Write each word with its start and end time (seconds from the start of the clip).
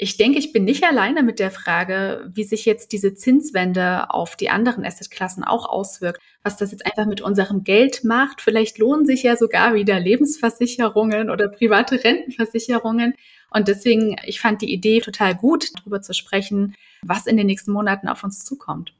Ich 0.00 0.16
denke, 0.16 0.38
ich 0.38 0.52
bin 0.52 0.64
nicht 0.64 0.84
alleine 0.84 1.24
mit 1.24 1.40
der 1.40 1.50
Frage, 1.50 2.30
wie 2.32 2.44
sich 2.44 2.64
jetzt 2.64 2.92
diese 2.92 3.14
Zinswende 3.14 4.10
auf 4.10 4.36
die 4.36 4.48
anderen 4.48 4.84
Assetklassen 4.84 5.42
auch 5.42 5.68
auswirkt, 5.68 6.20
was 6.44 6.56
das 6.56 6.70
jetzt 6.70 6.86
einfach 6.86 7.06
mit 7.06 7.20
unserem 7.20 7.64
Geld 7.64 8.04
macht. 8.04 8.40
Vielleicht 8.40 8.78
lohnen 8.78 9.06
sich 9.06 9.24
ja 9.24 9.36
sogar 9.36 9.74
wieder 9.74 9.98
Lebensversicherungen 9.98 11.30
oder 11.30 11.48
private 11.48 12.04
Rentenversicherungen. 12.04 13.14
Und 13.50 13.66
deswegen, 13.66 14.14
ich 14.24 14.40
fand 14.40 14.62
die 14.62 14.72
Idee 14.72 15.00
total 15.00 15.34
gut, 15.34 15.70
darüber 15.76 16.00
zu 16.00 16.14
sprechen, 16.14 16.76
was 17.02 17.26
in 17.26 17.36
den 17.36 17.46
nächsten 17.46 17.72
Monaten 17.72 18.06
auf 18.06 18.22
uns 18.22 18.44
zukommt. 18.44 18.92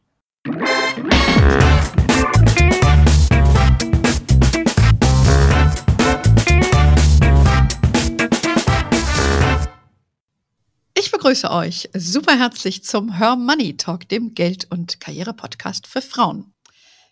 Begrüße 11.28 11.50
euch 11.50 11.90
super 11.94 12.38
herzlich 12.38 12.84
zum 12.84 13.18
Her 13.18 13.36
Money 13.36 13.76
Talk, 13.76 14.08
dem 14.08 14.32
Geld- 14.32 14.66
und 14.70 14.98
Karriere-Podcast 14.98 15.86
für 15.86 16.00
Frauen. 16.00 16.54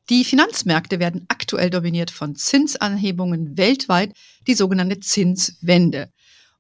Die 0.09 0.25
Finanzmärkte 0.25 0.99
werden 0.99 1.27
aktuell 1.29 1.69
dominiert 1.69 2.11
von 2.11 2.35
Zinsanhebungen 2.35 3.59
weltweit, 3.59 4.15
die 4.47 4.55
sogenannte 4.55 5.01
Zinswende. 5.01 6.09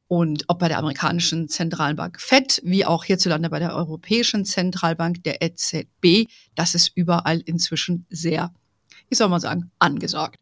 Und 0.06 0.44
ob 0.48 0.58
bei 0.58 0.68
der 0.68 0.76
amerikanischen 0.76 1.48
Zentralbank 1.48 2.20
FED, 2.20 2.60
wie 2.62 2.84
auch 2.84 3.04
hierzulande 3.04 3.48
bei 3.48 3.58
der 3.58 3.74
Europäischen 3.74 4.44
Zentralbank, 4.44 5.24
der 5.24 5.40
EZB, 5.40 6.30
das 6.56 6.74
ist 6.74 6.92
überall 6.94 7.40
inzwischen 7.40 8.04
sehr, 8.10 8.52
wie 9.08 9.14
soll 9.14 9.30
man 9.30 9.40
sagen, 9.40 9.70
angesagt. 9.78 10.38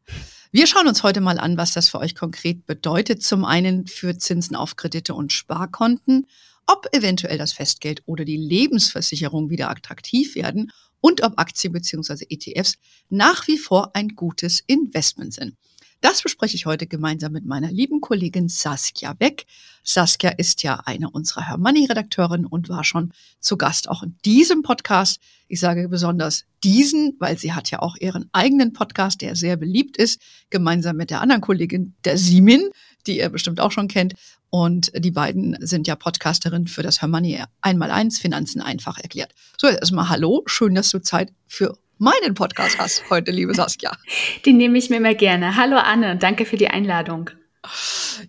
Wir 0.54 0.68
schauen 0.68 0.86
uns 0.86 1.02
heute 1.02 1.20
mal 1.20 1.40
an, 1.40 1.56
was 1.56 1.72
das 1.72 1.88
für 1.88 1.98
euch 1.98 2.14
konkret 2.14 2.64
bedeutet. 2.64 3.24
Zum 3.24 3.45
einen 3.45 3.88
für 3.88 4.18
Zinsen 4.18 4.54
auf 4.54 4.76
Kredite 4.76 5.12
und 5.12 5.32
Sparkonten 5.32 6.28
ob 6.66 6.86
eventuell 6.92 7.38
das 7.38 7.52
Festgeld 7.52 8.02
oder 8.06 8.24
die 8.24 8.36
Lebensversicherung 8.36 9.50
wieder 9.50 9.68
attraktiv 9.68 10.34
werden 10.34 10.70
und 11.01 11.23
ob 11.23 11.38
Aktien 11.38 11.73
bzw. 11.73 12.26
ETFs 12.29 12.76
nach 13.09 13.46
wie 13.48 13.59
vor 13.59 13.95
ein 13.95 14.09
gutes 14.09 14.60
Investment 14.66 15.34
sind. 15.34 15.56
Das 16.05 16.21
bespreche 16.21 16.55
ich 16.55 16.66
heute 16.66 16.87
gemeinsam 16.87 17.33
mit 17.33 17.47
meiner 17.47 17.73
lieben 17.73 18.02
Kollegin 18.02 18.51
Saskia 18.51 19.15
Beck. 19.15 19.47
Saskia 19.83 20.29
ist 20.33 20.63
ja 20.63 20.83
eine 20.85 21.09
unserer 21.09 21.49
Hermanni-Redakteurin 21.49 22.45
und 22.45 22.69
war 22.69 22.85
schon 22.85 23.15
zu 23.41 23.57
Gast 23.57 23.88
auch 23.88 24.02
in 24.02 24.15
diesem 24.23 24.60
Podcast. 24.60 25.19
Ich 25.49 25.60
sage 25.60 25.88
besonders 25.88 26.45
diesen, 26.63 27.16
weil 27.21 27.38
sie 27.38 27.55
hat 27.55 27.71
ja 27.71 27.79
auch 27.79 27.97
ihren 27.97 28.29
eigenen 28.35 28.75
Podcast, 28.75 29.23
der 29.23 29.35
sehr 29.35 29.57
beliebt 29.57 29.97
ist, 29.97 30.21
gemeinsam 30.51 30.99
mit 30.99 31.09
der 31.09 31.23
anderen 31.23 31.41
Kollegin, 31.41 31.95
der 32.05 32.19
Simin, 32.19 32.69
die 33.07 33.16
ihr 33.16 33.30
bestimmt 33.30 33.59
auch 33.59 33.73
schon 33.73 33.88
kennt. 33.88 34.13
Und 34.51 34.93
die 34.95 35.10
beiden 35.10 35.57
sind 35.60 35.87
ja 35.87 35.97
Podcasterin 35.97 36.66
für 36.66 36.82
das 36.82 37.01
Hermanni 37.01 37.43
einmal 37.63 37.91
eins 37.91 38.19
Finanzen 38.19 38.60
einfach 38.60 38.99
erklärt. 38.99 39.35
So, 39.57 39.69
erstmal 39.69 40.10
hallo. 40.10 40.43
Schön, 40.45 40.75
dass 40.75 40.91
du 40.91 40.99
Zeit 41.01 41.32
für 41.47 41.79
meinen 41.98 42.34
Podcast 42.34 42.78
hast 42.78 43.09
heute, 43.10 43.30
liebe 43.30 43.54
Saskia. 43.54 43.96
Den 44.45 44.56
nehme 44.56 44.78
ich 44.78 44.90
mir 44.90 44.96
immer 44.96 45.14
gerne. 45.14 45.56
Hallo 45.56 45.76
Anne, 45.76 46.16
danke 46.16 46.45
für 46.45 46.56
die 46.56 46.68
Einladung. 46.68 47.30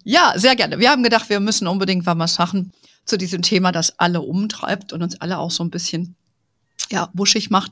Ja, 0.03 0.33
sehr 0.35 0.55
gerne. 0.55 0.79
Wir 0.79 0.89
haben 0.89 1.03
gedacht, 1.03 1.29
wir 1.29 1.39
müssen 1.39 1.67
unbedingt 1.67 2.05
was 2.05 2.37
machen 2.37 2.71
zu 3.05 3.17
diesem 3.17 3.41
Thema, 3.41 3.71
das 3.71 3.99
alle 3.99 4.21
umtreibt 4.21 4.93
und 4.93 5.03
uns 5.03 5.19
alle 5.21 5.37
auch 5.37 5.51
so 5.51 5.63
ein 5.63 5.69
bisschen 5.69 6.15
ja, 6.89 7.09
wuschig 7.13 7.49
macht. 7.49 7.71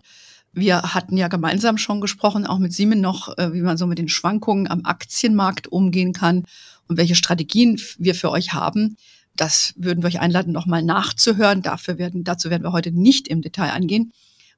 Wir 0.52 0.94
hatten 0.94 1.18
ja 1.18 1.28
gemeinsam 1.30 1.78
schon 1.78 2.02
gesprochen, 2.02 2.46
auch 2.46 2.60
mit 2.60 2.74
Simon 2.74 3.02
noch, 3.02 3.36
äh, 3.38 3.54
wie 3.54 3.62
man 3.62 3.78
so 3.78 3.88
mit 3.88 3.98
den 3.98 4.10
Schwankungen 4.10 4.70
am 4.70 4.86
Aktienmarkt 4.86 5.68
umgehen 5.68 6.14
kann 6.14 6.46
und 6.88 6.98
welche 6.98 7.16
Strategien 7.16 7.82
wir 7.98 8.14
für 8.14 8.30
euch 8.30 8.54
haben. 8.54 8.98
Das 9.36 9.74
würden 9.78 10.04
wir 10.04 10.08
euch 10.08 10.20
einladen, 10.20 10.54
nochmal 10.54 10.84
nachzuhören. 10.84 11.64
Dafür 11.64 11.98
werden, 11.98 12.24
dazu 12.24 12.52
werden 12.52 12.64
wir 12.64 12.72
heute 12.72 12.92
nicht 12.92 13.28
im 13.28 13.42
Detail 13.42 13.72
eingehen. 13.72 14.14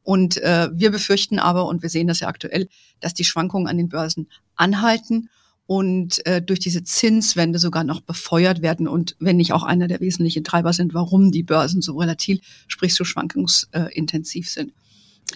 Und 0.06 0.38
äh, 0.38 0.70
wir 0.72 0.92
befürchten 0.92 1.40
aber, 1.40 1.66
und 1.66 1.82
wir 1.82 1.90
sehen 1.90 2.06
das 2.06 2.20
ja 2.20 2.28
aktuell, 2.28 2.70
dass 3.00 3.16
die 3.16 3.24
Schwankungen 3.24 3.68
an 3.68 3.78
den 3.78 3.90
Börsen 3.90 4.28
anhalten 4.56 5.30
und 5.66 6.24
äh, 6.28 6.44
durch 6.44 6.60
diese 6.60 6.84
Zinswende 6.84 7.58
sogar 7.58 7.84
noch 7.84 8.02
befeuert 8.02 8.62
werden 8.62 8.88
und 8.88 9.16
wenn 9.20 9.38
nicht 9.38 9.52
auch 9.52 9.64
einer 9.64 9.88
der 9.88 10.00
wesentlichen 10.02 10.44
Treiber 10.44 10.74
sind, 10.74 10.94
warum 10.94 11.32
die 11.32 11.42
Börsen 11.42 11.82
so 11.82 11.98
relativ, 11.98 12.40
sprich 12.68 12.94
so 12.94 13.04
schwankungsintensiv 13.04 14.48
sind. 14.48 14.74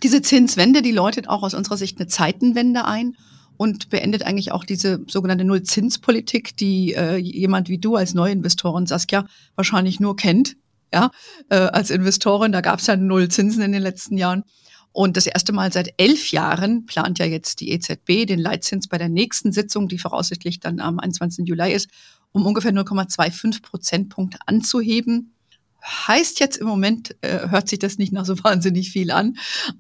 Diese 0.04 0.22
Zinswende, 0.22 0.84
die 0.84 0.92
läutet 0.92 1.28
auch 1.28 1.42
aus 1.42 1.56
unserer 1.56 1.78
Sicht 1.78 2.00
eine 2.00 2.08
Zeitenwende 2.08 2.86
ein 2.86 3.18
und 3.58 3.90
beendet 3.90 4.22
eigentlich 4.22 4.52
auch 4.52 4.66
diese 4.66 5.04
sogenannte 5.08 5.46
Nullzinspolitik, 5.46 6.56
die 6.58 6.94
äh, 6.94 7.18
jemand 7.18 7.70
wie 7.70 7.80
du 7.80 7.96
als 7.96 8.14
Neuinvestorin, 8.14 8.86
Saskia, 8.86 9.26
wahrscheinlich 9.56 10.00
nur 10.00 10.16
kennt 10.16 10.58
ja, 10.94 11.12
äh, 11.50 11.56
als 11.56 11.90
Investorin. 11.90 12.52
Da 12.52 12.62
gab 12.62 12.80
es 12.80 12.88
ja 12.88 12.96
null 12.96 13.30
Zinsen 13.30 13.64
in 13.64 13.72
den 13.72 13.82
letzten 13.82 14.18
Jahren. 14.18 14.44
Und 14.92 15.18
das 15.18 15.28
erste 15.28 15.54
Mal 15.54 15.72
seit 15.72 15.94
elf 15.98 16.32
Jahren 16.32 16.86
plant 16.86 17.20
ja 17.20 17.26
jetzt 17.26 17.60
die 17.60 17.72
EZB 17.72 18.26
den 18.26 18.40
Leitzins 18.40 18.88
bei 18.88 18.98
der 18.98 19.10
nächsten 19.10 19.52
Sitzung, 19.52 19.88
die 19.88 20.00
voraussichtlich 20.00 20.60
dann 20.60 20.80
am 20.80 21.00
21. 21.00 21.48
Juli 21.48 21.74
ist, 21.74 21.90
um 22.32 22.46
ungefähr 22.46 22.72
0,25 22.72 23.62
Prozentpunkte 23.62 24.40
anzuheben. 24.46 25.34
Heißt 25.82 26.40
jetzt 26.40 26.58
im 26.58 26.68
Moment, 26.68 27.16
äh, 27.22 27.50
hört 27.50 27.70
sich 27.70 27.80
das 27.80 27.98
nicht 27.98 28.12
nach 28.12 28.26
so 28.26 28.38
wahnsinnig 28.44 28.92
viel 28.92 29.12
an, 29.12 29.38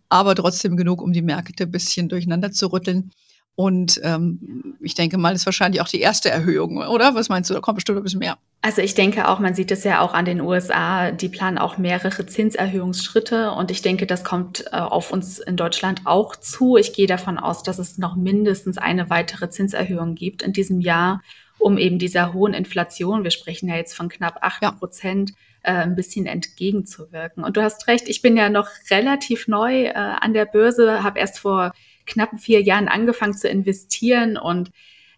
aber 0.10 0.36
trotzdem 0.36 0.78
genug, 0.78 1.02
um 1.02 1.12
die 1.12 1.22
Märkte 1.22 1.64
ein 1.64 1.72
bisschen 1.72 2.08
durcheinander 2.08 2.52
zu 2.52 2.68
rütteln. 2.68 3.12
Und 3.60 4.00
ähm, 4.06 4.78
ich 4.80 4.96
denke 4.96 5.18
mal, 5.18 5.34
das 5.34 5.42
ist 5.42 5.46
wahrscheinlich 5.46 5.82
auch 5.82 5.88
die 5.90 6.00
erste 6.00 6.30
Erhöhung, 6.30 6.78
oder? 6.78 7.14
Was 7.14 7.28
meinst 7.28 7.50
du? 7.50 7.54
Da 7.54 7.60
kommt 7.60 7.76
bestimmt 7.76 7.98
ein 7.98 8.04
bisschen 8.04 8.20
mehr. 8.20 8.38
Also 8.62 8.82
ich 8.82 8.96
denke 8.96 9.28
auch, 9.28 9.40
man 9.40 9.54
sieht 9.54 9.70
es 9.70 9.84
ja 9.84 10.00
auch 10.00 10.14
an 10.14 10.24
den 10.24 10.40
USA, 10.40 11.12
die 11.12 11.28
planen 11.28 11.58
auch 11.58 11.78
mehrere 11.78 12.26
Zinserhöhungsschritte 12.26 13.52
und 13.52 13.70
ich 13.70 13.82
denke, 13.82 14.08
das 14.08 14.24
kommt 14.24 14.64
äh, 14.72 14.78
auf 14.78 15.12
uns 15.12 15.40
in 15.40 15.58
Deutschland 15.58 16.04
auch 16.06 16.38
zu. 16.38 16.78
Ich 16.78 16.94
gehe 16.94 17.06
davon 17.06 17.38
aus, 17.38 17.62
dass 17.62 17.80
es 17.80 17.98
noch 17.98 18.16
mindestens 18.16 18.78
eine 18.78 19.10
weitere 19.10 19.50
Zinserhöhung 19.50 20.16
gibt 20.16 20.42
in 20.42 20.54
diesem 20.54 20.80
Jahr, 20.80 21.22
um 21.58 21.78
eben 21.78 22.00
dieser 22.00 22.32
hohen 22.32 22.54
Inflation, 22.54 23.26
wir 23.26 23.32
sprechen 23.32 23.68
ja 23.68 23.76
jetzt 23.76 23.94
von 23.94 24.08
knapp 24.08 24.38
acht 24.40 24.62
Prozent, 24.80 25.32
ja. 25.66 25.74
äh, 25.74 25.84
ein 25.84 25.98
bisschen 25.98 26.28
entgegenzuwirken. 26.28 27.44
Und 27.44 27.58
du 27.58 27.62
hast 27.62 27.90
recht, 27.90 28.08
ich 28.08 28.22
bin 28.22 28.38
ja 28.38 28.50
noch 28.50 28.70
relativ 28.90 29.50
neu 29.50 29.88
äh, 29.88 29.94
an 29.96 30.34
der 30.34 30.46
Börse, 30.46 31.04
habe 31.04 31.20
erst 31.20 31.40
vor 31.40 31.74
knappen 32.10 32.38
vier 32.38 32.62
Jahren 32.62 32.88
angefangen 32.88 33.34
zu 33.34 33.48
investieren 33.48 34.38
und 34.38 34.72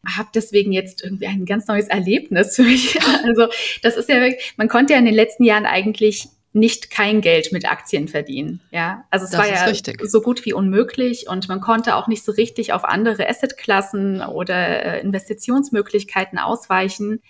habe 0.06 0.30
deswegen 0.34 0.72
jetzt 0.72 1.04
irgendwie 1.04 1.28
ein 1.28 1.46
ganz 1.46 1.68
neues 1.68 1.88
Erlebnis 1.88 2.56
für 2.56 2.64
mich. 2.64 2.98
Also 3.24 3.48
das 3.84 3.98
ist 3.98 4.10
ja 4.10 4.20
wirklich, 4.20 4.54
man 4.58 4.68
konnte 4.68 4.94
ja 4.94 5.00
in 5.00 5.06
den 5.06 5.14
letzten 5.14 5.44
Jahren 5.44 5.66
eigentlich 5.66 6.28
nicht 6.54 6.90
kein 6.90 7.22
Geld 7.22 7.52
mit 7.54 7.70
Aktien 7.70 8.08
verdienen. 8.08 8.62
Ja, 8.72 9.06
also 9.10 9.26
es 9.26 9.32
das 9.32 9.40
war 9.40 9.48
ja 9.48 9.64
richtig. 9.66 10.02
so 10.04 10.22
gut 10.22 10.46
wie 10.46 10.54
unmöglich 10.54 11.30
und 11.30 11.48
man 11.48 11.62
konnte 11.62 11.96
auch 11.96 12.08
nicht 12.08 12.26
so 12.26 12.32
richtig 12.32 12.74
auf 12.74 12.84
andere 12.84 13.30
Assetklassen 13.30 14.22
oder 14.22 14.86
äh, 14.86 15.02
Investitionsmöglichkeiten 15.02 16.40
ausweichen, 16.40 17.22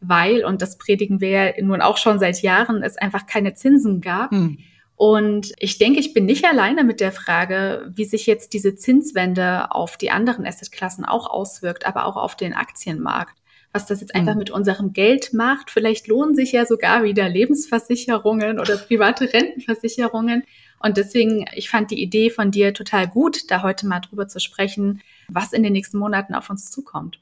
weil, 0.00 0.44
und 0.44 0.62
das 0.62 0.78
predigen 0.78 1.20
wir 1.20 1.30
ja 1.30 1.52
nun 1.62 1.80
auch 1.80 1.96
schon 1.96 2.18
seit 2.18 2.42
Jahren, 2.42 2.82
es 2.82 2.96
einfach 2.96 3.26
keine 3.26 3.54
Zinsen 3.54 4.00
gab. 4.00 4.30
Hm. 4.30 4.58
Und 5.00 5.54
ich 5.56 5.78
denke, 5.78 5.98
ich 5.98 6.12
bin 6.12 6.26
nicht 6.26 6.44
alleine 6.44 6.84
mit 6.84 7.00
der 7.00 7.10
Frage, 7.10 7.90
wie 7.96 8.04
sich 8.04 8.26
jetzt 8.26 8.52
diese 8.52 8.76
Zinswende 8.76 9.70
auf 9.70 9.96
die 9.96 10.10
anderen 10.10 10.44
Assetklassen 10.44 11.06
auch 11.06 11.30
auswirkt, 11.30 11.86
aber 11.86 12.04
auch 12.04 12.16
auf 12.16 12.36
den 12.36 12.52
Aktienmarkt. 12.52 13.34
Was 13.72 13.86
das 13.86 14.02
jetzt 14.02 14.14
einfach 14.14 14.34
mhm. 14.34 14.40
mit 14.40 14.50
unserem 14.50 14.92
Geld 14.92 15.32
macht. 15.32 15.70
Vielleicht 15.70 16.06
lohnen 16.06 16.34
sich 16.34 16.52
ja 16.52 16.66
sogar 16.66 17.02
wieder 17.02 17.30
Lebensversicherungen 17.30 18.60
oder 18.60 18.76
private 18.76 19.32
Rentenversicherungen. 19.32 20.44
Und 20.80 20.98
deswegen, 20.98 21.46
ich 21.54 21.70
fand 21.70 21.90
die 21.90 22.02
Idee 22.02 22.28
von 22.28 22.50
dir 22.50 22.74
total 22.74 23.08
gut, 23.08 23.50
da 23.50 23.62
heute 23.62 23.86
mal 23.86 24.00
drüber 24.00 24.28
zu 24.28 24.38
sprechen, 24.38 25.00
was 25.28 25.54
in 25.54 25.62
den 25.62 25.72
nächsten 25.72 25.96
Monaten 25.96 26.34
auf 26.34 26.50
uns 26.50 26.70
zukommt. 26.70 27.18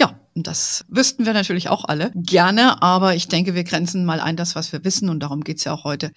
Ja, 0.00 0.18
das 0.34 0.84
wüssten 0.88 1.24
wir 1.26 1.34
natürlich 1.34 1.68
auch 1.68 1.84
alle 1.84 2.10
gerne, 2.16 2.82
aber 2.82 3.14
ich 3.14 3.28
denke, 3.28 3.54
wir 3.54 3.62
grenzen 3.62 4.04
mal 4.04 4.18
ein 4.18 4.36
das, 4.36 4.56
was 4.56 4.72
wir 4.72 4.84
wissen 4.84 5.08
und 5.08 5.20
darum 5.20 5.44
geht's 5.44 5.62
ja 5.62 5.72
auch 5.72 5.84
heute 5.84 6.10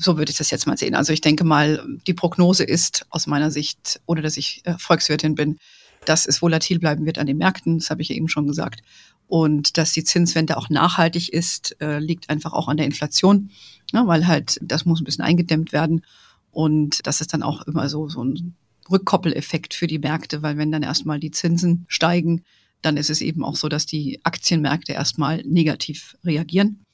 so 0.00 0.16
würde 0.16 0.30
ich 0.30 0.38
das 0.38 0.50
jetzt 0.50 0.66
mal 0.66 0.76
sehen. 0.76 0.94
Also 0.94 1.12
ich 1.12 1.20
denke 1.20 1.44
mal, 1.44 1.84
die 2.06 2.14
Prognose 2.14 2.64
ist 2.64 3.06
aus 3.10 3.26
meiner 3.26 3.50
Sicht, 3.50 4.00
ohne 4.06 4.22
dass 4.22 4.36
ich 4.36 4.62
äh, 4.64 4.74
Volkswirtin 4.78 5.34
bin, 5.34 5.58
dass 6.04 6.26
es 6.26 6.40
volatil 6.40 6.78
bleiben 6.78 7.04
wird 7.04 7.18
an 7.18 7.26
den 7.26 7.36
Märkten, 7.36 7.78
das 7.78 7.90
habe 7.90 8.02
ich 8.02 8.08
ja 8.08 8.16
eben 8.16 8.28
schon 8.28 8.46
gesagt. 8.46 8.80
Und 9.28 9.76
dass 9.76 9.92
die 9.92 10.02
Zinswende 10.02 10.56
auch 10.56 10.70
nachhaltig 10.70 11.28
ist, 11.32 11.76
äh, 11.80 11.98
liegt 11.98 12.30
einfach 12.30 12.52
auch 12.52 12.68
an 12.68 12.78
der 12.78 12.86
Inflation, 12.86 13.50
ne, 13.92 14.02
weil 14.06 14.26
halt 14.26 14.58
das 14.62 14.84
muss 14.86 15.00
ein 15.00 15.04
bisschen 15.04 15.24
eingedämmt 15.24 15.72
werden. 15.72 16.04
Und 16.50 17.06
das 17.06 17.20
ist 17.20 17.32
dann 17.32 17.42
auch 17.42 17.62
immer 17.62 17.88
so, 17.88 18.08
so 18.08 18.24
ein 18.24 18.54
Rückkoppeleffekt 18.90 19.74
für 19.74 19.86
die 19.86 20.00
Märkte, 20.00 20.42
weil 20.42 20.56
wenn 20.56 20.72
dann 20.72 20.82
erstmal 20.82 21.20
die 21.20 21.30
Zinsen 21.30 21.84
steigen, 21.86 22.42
dann 22.82 22.96
ist 22.96 23.10
es 23.10 23.20
eben 23.20 23.44
auch 23.44 23.56
so, 23.56 23.68
dass 23.68 23.86
die 23.86 24.20
Aktienmärkte 24.24 24.92
erstmal 24.92 25.42
negativ 25.44 26.16
reagieren. 26.24 26.84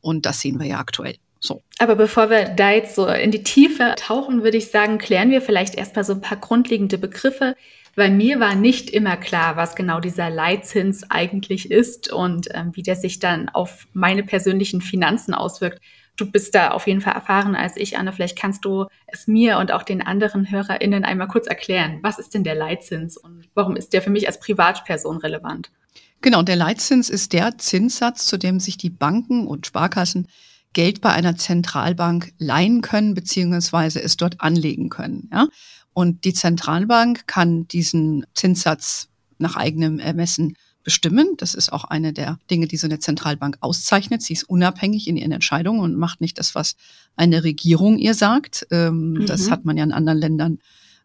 Und 0.00 0.24
das 0.24 0.40
sehen 0.40 0.58
wir 0.58 0.66
ja 0.66 0.78
aktuell. 0.78 1.16
So. 1.44 1.62
Aber 1.78 1.96
bevor 1.96 2.30
wir 2.30 2.50
da 2.50 2.70
jetzt 2.70 2.94
so 2.94 3.06
in 3.06 3.32
die 3.32 3.42
Tiefe 3.42 3.94
tauchen, 3.96 4.44
würde 4.44 4.56
ich 4.56 4.70
sagen, 4.70 4.98
klären 4.98 5.30
wir 5.30 5.42
vielleicht 5.42 5.74
erstmal 5.74 6.04
so 6.04 6.12
ein 6.12 6.20
paar 6.20 6.38
grundlegende 6.38 6.98
Begriffe, 6.98 7.56
weil 7.96 8.10
mir 8.10 8.38
war 8.38 8.54
nicht 8.54 8.90
immer 8.90 9.16
klar, 9.16 9.56
was 9.56 9.74
genau 9.74 9.98
dieser 9.98 10.30
Leitzins 10.30 11.10
eigentlich 11.10 11.70
ist 11.70 12.12
und 12.12 12.48
ähm, 12.54 12.70
wie 12.74 12.84
der 12.84 12.94
sich 12.94 13.18
dann 13.18 13.48
auf 13.48 13.88
meine 13.92 14.22
persönlichen 14.22 14.80
Finanzen 14.80 15.34
auswirkt. 15.34 15.82
Du 16.16 16.30
bist 16.30 16.54
da 16.54 16.70
auf 16.70 16.86
jeden 16.86 17.00
Fall 17.00 17.14
erfahren 17.14 17.56
als 17.56 17.76
ich, 17.76 17.98
Anne. 17.98 18.12
Vielleicht 18.12 18.38
kannst 18.38 18.64
du 18.64 18.86
es 19.08 19.26
mir 19.26 19.58
und 19.58 19.72
auch 19.72 19.82
den 19.82 20.00
anderen 20.00 20.48
HörerInnen 20.48 21.04
einmal 21.04 21.26
kurz 21.26 21.48
erklären. 21.48 21.98
Was 22.02 22.20
ist 22.20 22.34
denn 22.34 22.44
der 22.44 22.54
Leitzins 22.54 23.16
und 23.16 23.48
warum 23.54 23.74
ist 23.74 23.92
der 23.92 24.02
für 24.02 24.10
mich 24.10 24.28
als 24.28 24.38
Privatperson 24.38 25.16
relevant? 25.16 25.72
Genau, 26.20 26.42
der 26.42 26.54
Leitzins 26.54 27.10
ist 27.10 27.32
der 27.32 27.58
Zinssatz, 27.58 28.26
zu 28.26 28.38
dem 28.38 28.60
sich 28.60 28.76
die 28.76 28.90
Banken 28.90 29.48
und 29.48 29.66
Sparkassen 29.66 30.28
Geld 30.72 31.00
bei 31.00 31.10
einer 31.10 31.36
Zentralbank 31.36 32.32
leihen 32.38 32.80
können, 32.80 33.14
beziehungsweise 33.14 34.02
es 34.02 34.16
dort 34.16 34.40
anlegen 34.40 34.88
können. 34.88 35.28
Ja? 35.32 35.48
Und 35.92 36.24
die 36.24 36.32
Zentralbank 36.32 37.26
kann 37.26 37.68
diesen 37.68 38.24
Zinssatz 38.34 39.08
nach 39.38 39.56
eigenem 39.56 39.98
Ermessen 39.98 40.56
bestimmen. 40.82 41.34
Das 41.36 41.54
ist 41.54 41.72
auch 41.72 41.84
eine 41.84 42.12
der 42.12 42.38
Dinge, 42.50 42.66
die 42.66 42.76
so 42.76 42.86
eine 42.86 42.98
Zentralbank 42.98 43.58
auszeichnet. 43.60 44.22
Sie 44.22 44.32
ist 44.32 44.44
unabhängig 44.44 45.06
in 45.06 45.16
ihren 45.16 45.32
Entscheidungen 45.32 45.80
und 45.80 45.96
macht 45.96 46.20
nicht 46.20 46.38
das, 46.38 46.54
was 46.54 46.76
eine 47.16 47.44
Regierung 47.44 47.98
ihr 47.98 48.14
sagt. 48.14 48.66
Ähm, 48.70 49.12
mhm. 49.12 49.26
Das 49.26 49.50
hat 49.50 49.64
man 49.64 49.76
ja 49.76 49.84
in 49.84 49.92
anderen 49.92 50.18
Ländern, 50.18 50.58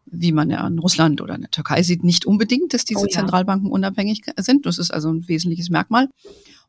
wie 0.06 0.32
man 0.32 0.50
ja 0.50 0.66
in 0.66 0.78
Russland 0.78 1.20
oder 1.20 1.34
in 1.34 1.42
der 1.42 1.50
Türkei 1.50 1.82
sieht, 1.82 2.02
nicht 2.02 2.24
unbedingt, 2.24 2.72
dass 2.74 2.84
diese 2.84 3.00
oh, 3.00 3.06
ja. 3.06 3.10
Zentralbanken 3.10 3.70
unabhängig 3.70 4.22
sind. 4.38 4.66
Das 4.66 4.78
ist 4.78 4.90
also 4.90 5.10
ein 5.10 5.28
wesentliches 5.28 5.70
Merkmal. 5.70 6.08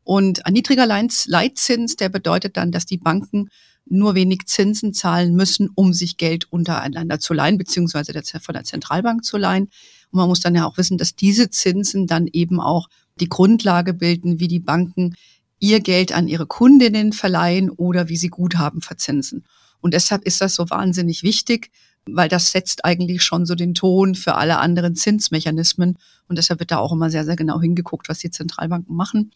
Und 0.10 0.48
ein 0.48 0.54
niedriger 0.54 0.88
Leitzins, 0.88 1.96
der 1.96 2.10
bedeutet 2.10 2.58
dann, 2.58 2.72
dass 2.72 2.88
die 2.88 2.98
Banken 2.98 3.50
nur 3.86 4.16
wenig 4.16 4.48
Zinsen 4.48 4.92
zahlen 4.92 5.36
müssen, 5.36 5.70
um 5.76 5.94
sich 5.94 6.18
Geld 6.18 6.52
untereinander 6.52 7.20
zu 7.20 7.36
leihen, 7.36 7.60
beziehungsweise 7.60 8.20
von 8.42 8.54
der 8.54 8.64
Zentralbank 8.64 9.24
zu 9.24 9.38
leihen. 9.38 9.66
Und 9.66 10.18
man 10.18 10.28
muss 10.28 10.40
dann 10.40 10.56
ja 10.56 10.66
auch 10.66 10.80
wissen, 10.80 10.98
dass 10.98 11.16
diese 11.16 11.52
Zinsen 11.52 12.08
dann 12.08 12.26
eben 12.26 12.60
auch 12.60 12.88
die 13.20 13.30
Grundlage 13.30 13.94
bilden, 13.94 14.40
wie 14.40 14.48
die 14.48 14.60
Banken 14.60 15.14
ihr 15.60 15.80
Geld 15.80 16.12
an 16.12 16.28
ihre 16.28 16.48
Kundinnen 16.48 17.14
verleihen 17.14 17.70
oder 17.70 18.10
wie 18.10 18.18
sie 18.18 18.30
Guthaben 18.30 18.82
verzinsen. 18.82 19.46
Und 19.80 19.94
deshalb 19.94 20.24
ist 20.26 20.42
das 20.42 20.56
so 20.56 20.72
wahnsinnig 20.72 21.22
wichtig, 21.22 21.70
weil 22.08 22.30
das 22.30 22.52
setzt 22.52 22.84
eigentlich 22.84 23.22
schon 23.22 23.46
so 23.46 23.54
den 23.54 23.76
Ton 23.76 24.16
für 24.16 24.34
alle 24.34 24.58
anderen 24.58 24.96
Zinsmechanismen. 24.96 26.00
Und 26.28 26.40
deshalb 26.40 26.62
wird 26.62 26.72
da 26.72 26.80
auch 26.80 26.94
immer 26.94 27.12
sehr, 27.12 27.26
sehr 27.26 27.36
genau 27.36 27.62
hingeguckt, 27.62 28.10
was 28.10 28.18
die 28.18 28.32
Zentralbanken 28.32 28.96
machen. 28.96 29.30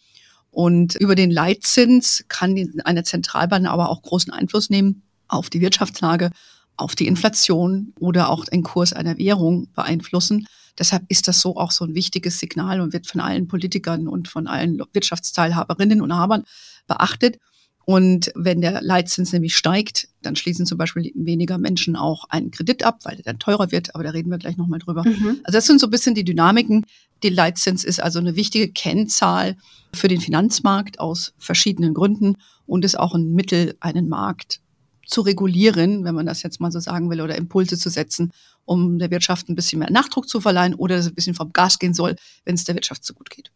Und 0.53 0.94
über 0.95 1.15
den 1.15 1.31
Leitzins 1.31 2.25
kann 2.27 2.55
eine 2.85 3.03
Zentralbank 3.03 3.67
aber 3.67 3.89
auch 3.89 4.03
großen 4.03 4.31
Einfluss 4.31 4.69
nehmen 4.69 5.01
auf 5.27 5.50
die 5.50 5.61
Wirtschaftslage, 5.61 6.29
auf 6.77 6.94
die 6.94 7.07
Inflation 7.07 7.91
oder 8.00 8.29
auch 8.29 8.45
den 8.45 8.61
Kurs 8.61 8.94
einer 8.94 9.17
Währung 9.17 9.67
beeinflussen. 9.73 10.47
Deshalb 10.77 11.05
ist 11.09 11.27
das 11.27 11.41
so 11.41 11.57
auch 11.57 11.71
so 11.71 11.85
ein 11.85 11.95
wichtiges 11.95 12.39
Signal 12.39 12.81
und 12.81 12.94
wird 12.94 13.07
von 13.07 13.19
allen 13.19 13.47
Politikern 13.47 14.07
und 14.07 14.27
von 14.27 14.45
allen 14.45 14.79
Wirtschaftsteilhaberinnen 14.94 16.01
und 16.01 16.13
Habern 16.13 16.44
beachtet. 16.85 17.39
Und 17.85 18.31
wenn 18.35 18.62
der 18.62 18.81
Leitzins 18.81 19.33
nämlich 19.33 19.57
steigt, 19.57 20.07
dann 20.21 20.35
schließen 20.35 20.65
zum 20.65 20.77
Beispiel 20.77 21.12
weniger 21.15 21.57
Menschen 21.57 21.95
auch 21.95 22.25
einen 22.30 22.51
Kredit 22.51 22.83
ab, 22.83 23.00
weil 23.03 23.15
der 23.15 23.25
dann 23.25 23.39
teurer 23.39 23.71
wird. 23.71 23.94
Aber 23.94 24.03
da 24.03 24.12
reden 24.12 24.31
wir 24.31 24.38
gleich 24.38 24.56
nochmal 24.56 24.80
drüber. 24.80 25.03
Mhm. 25.03 25.41
Also 25.44 25.57
das 25.57 25.65
sind 25.65 25.81
so 25.81 25.88
ein 25.88 25.91
bisschen 25.91 26.15
die 26.15 26.24
Dynamiken. 26.24 26.85
Die 27.24 27.30
Leitzins 27.30 27.83
ist 27.83 28.01
also 28.01 28.19
eine 28.19 28.35
wichtige 28.35 28.69
Kennzahl 28.69 29.57
für 29.94 30.07
den 30.07 30.21
Finanzmarkt 30.21 31.00
aus 31.00 31.33
verschiedenen 31.38 31.94
Gründen 31.94 32.38
und 32.65 32.85
ist 32.85 32.97
auch 32.97 33.15
ein 33.15 33.33
Mittel, 33.33 33.75
einen 33.81 34.07
Markt 34.07 34.62
zu 35.06 35.21
regulieren, 35.21 36.06
wenn 36.06 36.15
man 36.15 36.25
das 36.25 36.41
jetzt 36.44 36.62
mal 36.62 36.71
so 36.71 36.79
sagen 36.79 37.09
will, 37.09 37.19
oder 37.19 37.36
Impulse 37.36 37.77
zu 37.77 37.89
setzen, 37.89 38.31
um 38.65 38.97
der 38.97 39.12
Wirtschaft 39.12 39.50
ein 39.50 39.56
bisschen 39.56 39.79
mehr 39.79 39.91
Nachdruck 39.91 40.29
zu 40.29 40.39
verleihen 40.39 40.74
oder 40.74 40.95
dass 40.95 41.06
es 41.06 41.12
ein 41.12 41.15
bisschen 41.15 41.36
vom 41.36 41.51
Gas 41.51 41.79
gehen 41.79 41.94
soll, 41.94 42.15
wenn 42.45 42.56
es 42.56 42.63
der 42.63 42.75
Wirtschaft 42.75 43.03
zu 43.03 43.13
gut 43.13 43.29
geht. 43.29 43.51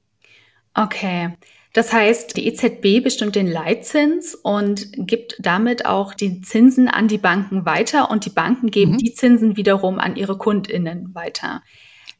Okay. 0.74 1.34
Das 1.78 1.94
heißt, 1.94 2.36
die 2.36 2.48
EZB 2.48 3.04
bestimmt 3.04 3.36
den 3.36 3.46
Leitzins 3.46 4.34
und 4.34 4.88
gibt 4.94 5.36
damit 5.38 5.86
auch 5.86 6.16
die 6.16 6.42
Zinsen 6.42 6.88
an 6.88 7.08
die 7.08 7.20
Banken 7.20 7.68
weiter 7.68 8.10
und 8.10 8.26
die 8.26 8.32
Banken 8.32 8.72
geben 8.72 8.94
mhm. 8.94 8.98
die 8.98 9.14
Zinsen 9.14 9.58
wiederum 9.58 10.00
an 10.00 10.16
ihre 10.16 10.40
Kundinnen 10.40 11.14
weiter. 11.14 11.62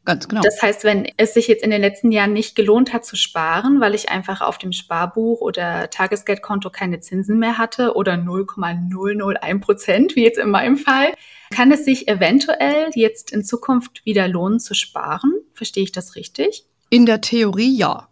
Ganz 0.04 0.28
genau. 0.28 0.42
Das 0.42 0.62
heißt, 0.62 0.84
wenn 0.84 1.08
es 1.16 1.34
sich 1.34 1.48
jetzt 1.48 1.64
in 1.64 1.70
den 1.72 1.80
letzten 1.80 2.12
Jahren 2.12 2.34
nicht 2.34 2.54
gelohnt 2.54 2.92
hat 2.92 3.04
zu 3.04 3.16
sparen, 3.16 3.80
weil 3.80 3.96
ich 3.96 4.10
einfach 4.10 4.42
auf 4.42 4.58
dem 4.58 4.70
Sparbuch 4.70 5.40
oder 5.40 5.90
Tagesgeldkonto 5.90 6.70
keine 6.70 7.00
Zinsen 7.00 7.40
mehr 7.40 7.58
hatte 7.58 7.96
oder 7.96 8.16
0,001 8.16 9.60
Prozent, 9.60 10.14
wie 10.14 10.22
jetzt 10.22 10.38
in 10.38 10.50
meinem 10.50 10.76
Fall, 10.76 11.14
kann 11.50 11.72
es 11.72 11.84
sich 11.84 12.06
eventuell 12.06 12.90
jetzt 12.94 13.32
in 13.32 13.42
Zukunft 13.42 14.04
wieder 14.04 14.28
lohnen 14.28 14.60
zu 14.60 14.74
sparen? 14.74 15.32
Verstehe 15.52 15.82
ich 15.82 15.90
das 15.90 16.14
richtig? 16.14 16.64
In 16.90 17.06
der 17.06 17.20
Theorie 17.20 17.76
ja. 17.76 18.08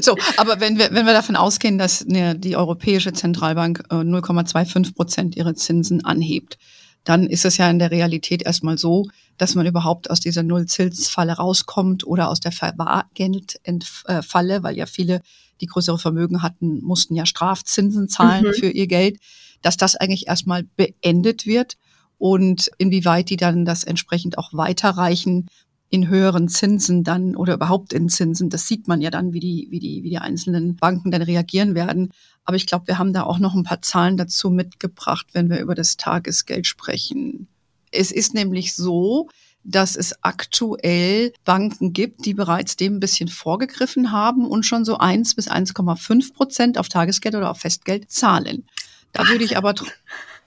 So, 0.00 0.16
aber 0.36 0.60
wenn 0.60 0.78
wir, 0.78 0.90
wenn 0.92 1.06
wir 1.06 1.12
davon 1.12 1.36
ausgehen, 1.36 1.78
dass 1.78 2.06
ne, 2.06 2.34
die 2.34 2.56
Europäische 2.56 3.12
Zentralbank 3.12 3.84
äh, 3.90 3.96
0,25 3.96 4.94
Prozent 4.94 5.36
ihre 5.36 5.54
Zinsen 5.54 6.04
anhebt, 6.04 6.58
dann 7.04 7.26
ist 7.26 7.44
es 7.44 7.56
ja 7.56 7.70
in 7.70 7.78
der 7.78 7.90
Realität 7.90 8.42
erstmal 8.42 8.78
so, 8.78 9.06
dass 9.38 9.54
man 9.54 9.66
überhaupt 9.66 10.10
aus 10.10 10.20
dieser 10.20 10.42
Nullzinsfalle 10.42 11.34
rauskommt 11.34 12.06
oder 12.06 12.30
aus 12.30 12.40
der 12.40 12.52
Verwahrgeldfalle, 12.52 14.62
weil 14.62 14.76
ja 14.76 14.86
viele, 14.86 15.20
die 15.60 15.66
größere 15.66 15.98
Vermögen 15.98 16.42
hatten, 16.42 16.82
mussten 16.82 17.14
ja 17.14 17.24
Strafzinsen 17.24 18.08
zahlen 18.08 18.46
mhm. 18.46 18.54
für 18.54 18.70
ihr 18.70 18.86
Geld, 18.86 19.18
dass 19.62 19.76
das 19.76 19.96
eigentlich 19.96 20.26
erstmal 20.26 20.64
beendet 20.76 21.46
wird 21.46 21.76
und 22.18 22.70
inwieweit 22.78 23.30
die 23.30 23.36
dann 23.36 23.64
das 23.64 23.84
entsprechend 23.84 24.38
auch 24.38 24.52
weiterreichen 24.52 25.46
in 25.88 26.08
höheren 26.08 26.48
Zinsen 26.48 27.04
dann 27.04 27.36
oder 27.36 27.54
überhaupt 27.54 27.92
in 27.92 28.08
Zinsen, 28.08 28.50
das 28.50 28.66
sieht 28.66 28.88
man 28.88 29.00
ja 29.00 29.10
dann, 29.10 29.32
wie 29.32 29.40
die, 29.40 29.68
wie 29.70 29.78
die, 29.78 30.02
wie 30.02 30.10
die 30.10 30.18
einzelnen 30.18 30.76
Banken 30.76 31.10
dann 31.10 31.22
reagieren 31.22 31.74
werden. 31.74 32.12
Aber 32.44 32.56
ich 32.56 32.66
glaube, 32.66 32.88
wir 32.88 32.98
haben 32.98 33.12
da 33.12 33.22
auch 33.22 33.38
noch 33.38 33.54
ein 33.54 33.64
paar 33.64 33.82
Zahlen 33.82 34.16
dazu 34.16 34.50
mitgebracht, 34.50 35.26
wenn 35.32 35.48
wir 35.48 35.60
über 35.60 35.74
das 35.74 35.96
Tagesgeld 35.96 36.66
sprechen. 36.66 37.46
Es 37.92 38.10
ist 38.10 38.34
nämlich 38.34 38.74
so, 38.74 39.28
dass 39.62 39.96
es 39.96 40.22
aktuell 40.22 41.32
Banken 41.44 41.92
gibt, 41.92 42.24
die 42.24 42.34
bereits 42.34 42.76
dem 42.76 42.96
ein 42.96 43.00
bisschen 43.00 43.28
vorgegriffen 43.28 44.12
haben 44.12 44.46
und 44.46 44.64
schon 44.64 44.84
so 44.84 44.98
1 44.98 45.34
bis 45.34 45.50
1,5 45.50 46.34
Prozent 46.34 46.78
auf 46.78 46.88
Tagesgeld 46.88 47.34
oder 47.34 47.50
auf 47.50 47.58
Festgeld 47.58 48.10
zahlen. 48.10 48.64
Da 49.12 49.26
würde 49.28 49.44
ich 49.44 49.56
aber 49.56 49.74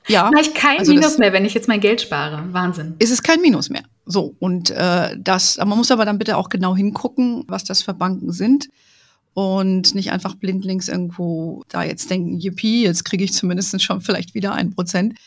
ja, 0.09 0.29
mache 0.31 0.41
ich 0.41 0.53
kein 0.53 0.79
also 0.79 0.93
Minus 0.93 1.17
mehr, 1.17 1.33
wenn 1.33 1.45
ich 1.45 1.53
jetzt 1.53 1.67
mein 1.67 1.79
Geld 1.79 2.01
spare. 2.01 2.43
Wahnsinn. 2.51 2.95
Ist 2.99 3.11
es 3.11 3.23
kein 3.23 3.41
Minus 3.41 3.69
mehr. 3.69 3.83
So 4.05 4.35
und 4.39 4.71
äh, 4.71 5.15
das, 5.17 5.57
man 5.57 5.77
muss 5.77 5.91
aber 5.91 6.05
dann 6.05 6.17
bitte 6.17 6.37
auch 6.37 6.49
genau 6.49 6.75
hingucken, 6.75 7.43
was 7.47 7.63
das 7.63 7.83
für 7.83 7.93
Banken 7.93 8.31
sind 8.31 8.69
und 9.33 9.95
nicht 9.95 10.11
einfach 10.11 10.35
blindlings 10.35 10.87
irgendwo 10.87 11.63
da 11.69 11.83
jetzt 11.83 12.09
denken, 12.09 12.39
yippie, 12.39 12.83
jetzt 12.83 13.05
kriege 13.05 13.23
ich 13.23 13.33
zumindest 13.33 13.81
schon 13.81 14.01
vielleicht 14.01 14.33
wieder 14.33 14.53
ein 14.53 14.73
Prozent. 14.73 15.17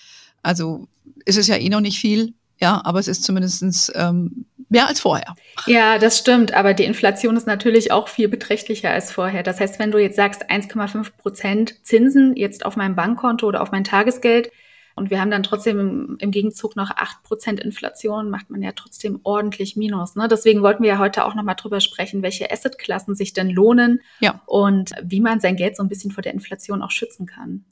Also 0.42 0.88
ist 1.24 1.38
es 1.38 1.46
ja 1.46 1.56
eh 1.56 1.68
noch 1.68 1.80
nicht 1.80 1.98
viel, 1.98 2.34
ja, 2.58 2.80
aber 2.84 2.98
es 2.98 3.08
ist 3.08 3.24
zumindest 3.24 3.92
ähm, 3.94 4.46
mehr 4.68 4.88
als 4.88 5.00
vorher. 5.00 5.34
Ja, 5.66 5.98
das 5.98 6.18
stimmt, 6.18 6.54
aber 6.54 6.74
die 6.74 6.84
Inflation 6.84 7.36
ist 7.36 7.46
natürlich 7.46 7.92
auch 7.92 8.08
viel 8.08 8.28
beträchtlicher 8.28 8.90
als 8.90 9.12
vorher. 9.12 9.42
Das 9.42 9.60
heißt, 9.60 9.78
wenn 9.78 9.90
du 9.90 9.98
jetzt 9.98 10.16
sagst 10.16 10.50
1,5 10.50 11.10
Prozent 11.18 11.74
Zinsen 11.84 12.34
jetzt 12.36 12.64
auf 12.64 12.76
meinem 12.76 12.96
Bankkonto 12.96 13.46
oder 13.46 13.62
auf 13.62 13.70
mein 13.70 13.84
Tagesgeld, 13.84 14.50
und 14.94 15.10
wir 15.10 15.20
haben 15.20 15.30
dann 15.30 15.42
trotzdem 15.42 15.78
im, 15.78 16.16
im 16.18 16.30
Gegenzug 16.30 16.76
noch 16.76 16.90
8% 16.90 17.60
Inflation, 17.60 18.30
macht 18.30 18.50
man 18.50 18.62
ja 18.62 18.72
trotzdem 18.72 19.20
ordentlich 19.22 19.76
Minus. 19.76 20.16
Ne? 20.16 20.28
Deswegen 20.28 20.62
wollten 20.62 20.82
wir 20.82 20.90
ja 20.90 20.98
heute 20.98 21.24
auch 21.24 21.34
nochmal 21.34 21.56
drüber 21.56 21.80
sprechen, 21.80 22.22
welche 22.22 22.50
Assetklassen 22.50 23.14
sich 23.14 23.32
denn 23.32 23.50
lohnen 23.50 24.00
ja. 24.20 24.40
und 24.46 24.92
wie 25.02 25.20
man 25.20 25.40
sein 25.40 25.56
Geld 25.56 25.76
so 25.76 25.82
ein 25.82 25.88
bisschen 25.88 26.10
vor 26.10 26.22
der 26.22 26.34
Inflation 26.34 26.82
auch 26.82 26.90
schützen 26.90 27.26
kann. 27.26 27.64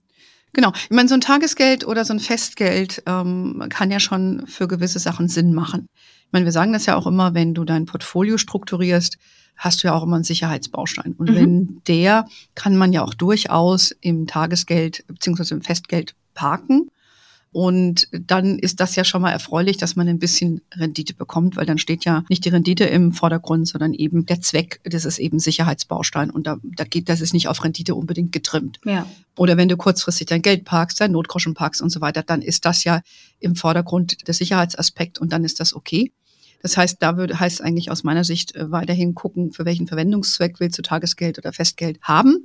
Genau. 0.53 0.73
Ich 0.75 0.91
meine, 0.91 1.09
so 1.09 1.15
ein 1.15 1.21
Tagesgeld 1.21 1.87
oder 1.87 2.05
so 2.05 2.13
ein 2.13 2.21
Festgeld 2.21 3.03
ähm, 3.07 3.67
kann 3.71 3.91
ja 3.91 4.01
schon 4.01 4.47
für 4.47 4.67
gewisse 4.67 4.99
Sachen 4.99 5.29
Sinn 5.29 5.55
machen. 5.55 5.87
Ich 6.27 6.33
meine, 6.33 6.45
wir 6.45 6.53
sagen 6.53 6.73
das 6.73 6.87
ja 6.87 6.97
auch 6.97 7.07
immer, 7.07 7.35
wenn 7.35 7.55
du 7.55 7.65
dein 7.65 7.87
Portfolio 7.87 8.37
strukturierst, 8.37 9.17
hast 9.57 9.83
du 9.83 9.89
ja 9.89 9.95
auch 9.95 10.03
immer 10.03 10.17
einen 10.17 10.25
Sicherheitsbaustein. 10.25 11.15
Und 11.19 11.31
mhm. 11.31 11.35
wenn 11.35 11.83
der 11.87 12.27
kann 12.55 12.77
man 12.77 12.93
ja 12.93 13.03
auch 13.03 13.15
durchaus 13.15 13.93
im 14.01 14.27
Tagesgeld 14.27 15.05
beziehungsweise 15.07 15.55
im 15.55 15.63
Festgeld 15.63 16.15
parken. 16.35 16.91
Und 17.53 18.07
dann 18.13 18.59
ist 18.61 18.79
das 18.79 18.95
ja 18.95 19.03
schon 19.03 19.23
mal 19.23 19.33
erfreulich, 19.33 19.77
dass 19.77 19.97
man 19.97 20.07
ein 20.07 20.21
bisschen 20.21 20.61
Rendite 20.73 21.15
bekommt, 21.15 21.57
weil 21.57 21.67
dann 21.67 21.79
steht 21.79 22.05
ja 22.05 22.25
nicht 22.29 22.45
die 22.45 22.49
Rendite 22.49 22.85
im 22.85 23.13
Vordergrund, 23.13 23.67
sondern 23.67 23.93
eben 23.93 24.25
der 24.25 24.41
Zweck, 24.41 24.81
das 24.85 25.05
ist 25.05 25.19
eben 25.19 25.41
Sicherheitsbaustein 25.41 26.31
und 26.31 26.47
da, 26.47 26.59
da 26.63 26.85
geht, 26.85 27.09
das 27.09 27.21
ist 27.21 27.35
nicht 27.35 27.49
auf 27.49 27.65
Rendite 27.65 27.97
unbedingt 27.97 28.31
getrimmt. 28.31 28.79
Ja. 28.85 29.05
Oder 29.37 29.57
wenn 29.57 29.69
du 29.69 29.77
kurzfristig 29.77 30.29
dein 30.29 30.43
Geld 30.43 30.65
parkst, 30.65 31.01
dein 31.01 31.11
Notgroschen 31.11 31.55
parkst 31.55 31.83
und 31.83 31.91
so 31.91 32.01
weiter, 32.01 32.23
dann 32.23 32.41
ist 32.41 32.65
das 32.65 32.85
ja 32.85 33.01
im 33.41 33.57
Vordergrund 33.57 34.29
der 34.29 34.35
Sicherheitsaspekt 34.35 35.19
und 35.19 35.33
dann 35.33 35.45
ist 35.45 35.59
das 35.59 35.75
okay. 35.75 36.13
Das 36.63 36.77
heißt, 36.77 36.99
da 37.01 37.17
würde, 37.17 37.41
heißt 37.41 37.63
eigentlich 37.63 37.91
aus 37.91 38.05
meiner 38.05 38.23
Sicht 38.23 38.55
äh, 38.55 38.71
weiterhin 38.71 39.15
gucken, 39.15 39.53
für 39.53 39.65
welchen 39.65 39.87
Verwendungszweck 39.87 40.61
willst 40.61 40.79
du 40.79 40.83
Tagesgeld 40.83 41.39
oder 41.39 41.53
Festgeld 41.53 42.01
haben. 42.03 42.45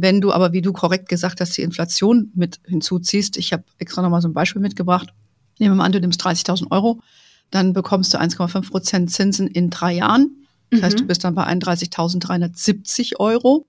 Wenn 0.00 0.20
du 0.20 0.32
aber, 0.32 0.52
wie 0.52 0.62
du 0.62 0.72
korrekt 0.72 1.08
gesagt 1.08 1.40
hast, 1.40 1.56
die 1.56 1.62
Inflation 1.62 2.30
mit 2.34 2.60
hinzuziehst, 2.64 3.36
ich 3.36 3.52
habe 3.52 3.64
extra 3.78 4.02
nochmal 4.02 4.22
so 4.22 4.28
ein 4.28 4.34
Beispiel 4.34 4.62
mitgebracht. 4.62 5.12
Nehmen 5.58 5.72
wir 5.72 5.78
mal 5.78 5.84
an, 5.84 5.92
du 5.92 6.00
nimmst 6.00 6.24
30.000 6.24 6.70
Euro, 6.70 7.00
dann 7.50 7.72
bekommst 7.72 8.14
du 8.14 8.18
1,5 8.18 8.70
Prozent 8.70 9.10
Zinsen 9.10 9.48
in 9.48 9.70
drei 9.70 9.94
Jahren. 9.94 10.46
Das 10.70 10.80
mhm. 10.80 10.84
heißt, 10.84 11.00
du 11.00 11.06
bist 11.06 11.24
dann 11.24 11.34
bei 11.34 11.46
31.370 11.46 13.16
Euro. 13.18 13.66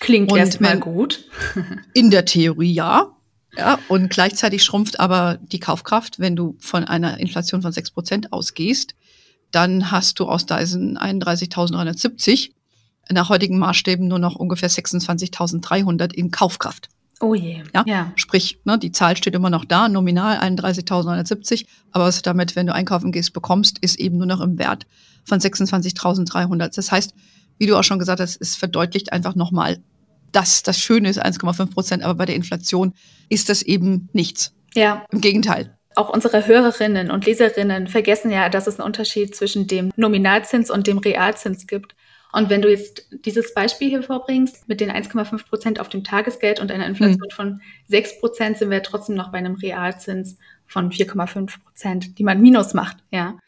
Klingt 0.00 0.34
erstmal 0.34 0.80
gut. 0.80 1.24
in 1.94 2.10
der 2.10 2.24
Theorie 2.24 2.72
ja. 2.72 3.12
Ja, 3.56 3.78
und 3.88 4.10
gleichzeitig 4.10 4.62
schrumpft 4.62 5.00
aber 5.00 5.38
die 5.40 5.60
Kaufkraft, 5.60 6.18
wenn 6.18 6.36
du 6.36 6.56
von 6.60 6.84
einer 6.84 7.18
Inflation 7.18 7.62
von 7.62 7.72
6% 7.72 8.26
ausgehst, 8.30 8.94
dann 9.50 9.90
hast 9.90 10.20
du 10.20 10.26
aus 10.26 10.46
diesen 10.46 10.98
31.370 10.98 12.50
nach 13.10 13.28
heutigen 13.28 13.58
Maßstäben 13.58 14.06
nur 14.06 14.18
noch 14.18 14.36
ungefähr 14.36 14.70
26.300 14.70 16.12
in 16.12 16.30
Kaufkraft. 16.30 16.88
Oh 17.20 17.34
je. 17.34 17.62
Ja? 17.74 17.84
ja. 17.86 18.12
Sprich, 18.14 18.60
ne, 18.64 18.78
die 18.78 18.92
Zahl 18.92 19.16
steht 19.16 19.34
immer 19.34 19.50
noch 19.50 19.64
da, 19.64 19.88
nominal 19.88 20.38
31.970, 20.38 21.66
aber 21.90 22.04
was 22.04 22.16
du 22.16 22.22
damit, 22.22 22.54
wenn 22.54 22.66
du 22.66 22.74
einkaufen 22.74 23.10
gehst, 23.10 23.32
bekommst, 23.32 23.78
ist 23.80 23.98
eben 23.98 24.18
nur 24.18 24.26
noch 24.26 24.40
im 24.40 24.58
Wert 24.58 24.86
von 25.24 25.40
26.300. 25.40 26.74
Das 26.74 26.92
heißt, 26.92 27.14
wie 27.58 27.66
du 27.66 27.76
auch 27.76 27.82
schon 27.82 27.98
gesagt 27.98 28.20
hast, 28.20 28.40
es 28.40 28.54
verdeutlicht 28.54 29.12
einfach 29.12 29.34
nochmal, 29.34 29.78
dass 30.30 30.62
das 30.62 30.78
Schöne 30.78 31.08
ist 31.08 31.24
1,5 31.24 31.72
Prozent, 31.72 32.02
aber 32.04 32.14
bei 32.14 32.26
der 32.26 32.36
Inflation 32.36 32.92
ist 33.28 33.48
das 33.48 33.62
eben 33.62 34.08
nichts. 34.12 34.54
Ja. 34.74 35.04
Im 35.10 35.20
Gegenteil. 35.20 35.74
Auch 35.96 36.10
unsere 36.10 36.46
Hörerinnen 36.46 37.10
und 37.10 37.26
Leserinnen 37.26 37.88
vergessen 37.88 38.30
ja, 38.30 38.48
dass 38.48 38.68
es 38.68 38.78
einen 38.78 38.86
Unterschied 38.86 39.34
zwischen 39.34 39.66
dem 39.66 39.90
Nominalzins 39.96 40.70
und 40.70 40.86
dem 40.86 40.98
Realzins 40.98 41.66
gibt. 41.66 41.96
Und 42.32 42.50
wenn 42.50 42.60
du 42.60 42.70
jetzt 42.70 43.06
dieses 43.24 43.54
Beispiel 43.54 43.88
hier 43.88 44.02
vorbringst 44.02 44.68
mit 44.68 44.80
den 44.80 44.90
1,5 44.90 45.48
Prozent 45.48 45.80
auf 45.80 45.88
dem 45.88 46.04
Tagesgeld 46.04 46.60
und 46.60 46.70
einer 46.70 46.86
Inflation 46.86 47.28
mhm. 47.30 47.34
von 47.34 47.60
6 47.86 48.20
Prozent, 48.20 48.58
sind 48.58 48.70
wir 48.70 48.82
trotzdem 48.82 49.14
noch 49.14 49.32
bei 49.32 49.38
einem 49.38 49.54
Realzins 49.54 50.36
von 50.66 50.90
4,5 50.90 51.62
Prozent, 51.62 52.18
die 52.18 52.24
man 52.24 52.40
minus 52.40 52.74
macht, 52.74 52.98
ja. 53.10 53.38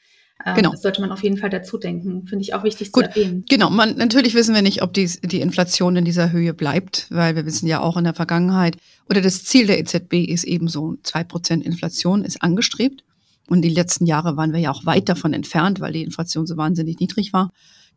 Ähm, 0.46 0.54
genau. 0.54 0.70
Das 0.70 0.82
sollte 0.82 1.02
man 1.02 1.12
auf 1.12 1.22
jeden 1.22 1.37
Fall 1.37 1.50
dazu 1.50 1.76
denken. 1.76 2.26
Finde 2.26 2.42
ich 2.42 2.54
auch 2.54 2.64
wichtig 2.64 2.92
Gut, 2.92 3.04
zu 3.04 3.10
erwähnen. 3.10 3.44
Genau, 3.49 3.68
man, 3.68 3.96
natürlich 3.96 4.34
wissen 4.34 4.54
wir 4.54 4.62
nicht, 4.62 4.82
ob 4.82 4.94
die, 4.94 5.06
die 5.22 5.42
Inflation 5.42 5.96
in 5.96 6.04
dieser 6.06 6.32
Höhe 6.32 6.54
bleibt, 6.54 7.06
weil 7.10 7.37
wir 7.37 7.44
wissen 7.44 7.66
ja 7.66 7.80
auch 7.80 7.99
in 7.99 8.04
der 8.04 8.14
Vergangenheit, 8.14 8.76
oder 9.08 9.20
das 9.20 9.44
Ziel 9.44 9.66
der 9.66 9.78
EZB 9.78 10.14
ist 10.14 10.44
eben 10.44 10.68
so, 10.68 10.96
zwei 11.02 11.25
Prozent 11.25 11.64
Inflation 11.64 12.25
ist 12.25 12.42
angestrebt. 12.42 13.04
Und 13.49 13.62
die 13.62 13.68
letzten 13.68 14.06
Jahre 14.06 14.37
waren 14.37 14.52
wir 14.52 14.60
ja 14.60 14.70
auch 14.70 14.87
weit 14.87 15.08
davon 15.08 15.34
entfernt, 15.34 15.80
weil 15.80 15.92
die 15.92 16.04
Inflation 16.04 16.46
so 16.46 16.56
wahnsinnig 16.56 17.00
niedrig 17.00 17.32
war. 17.32 17.50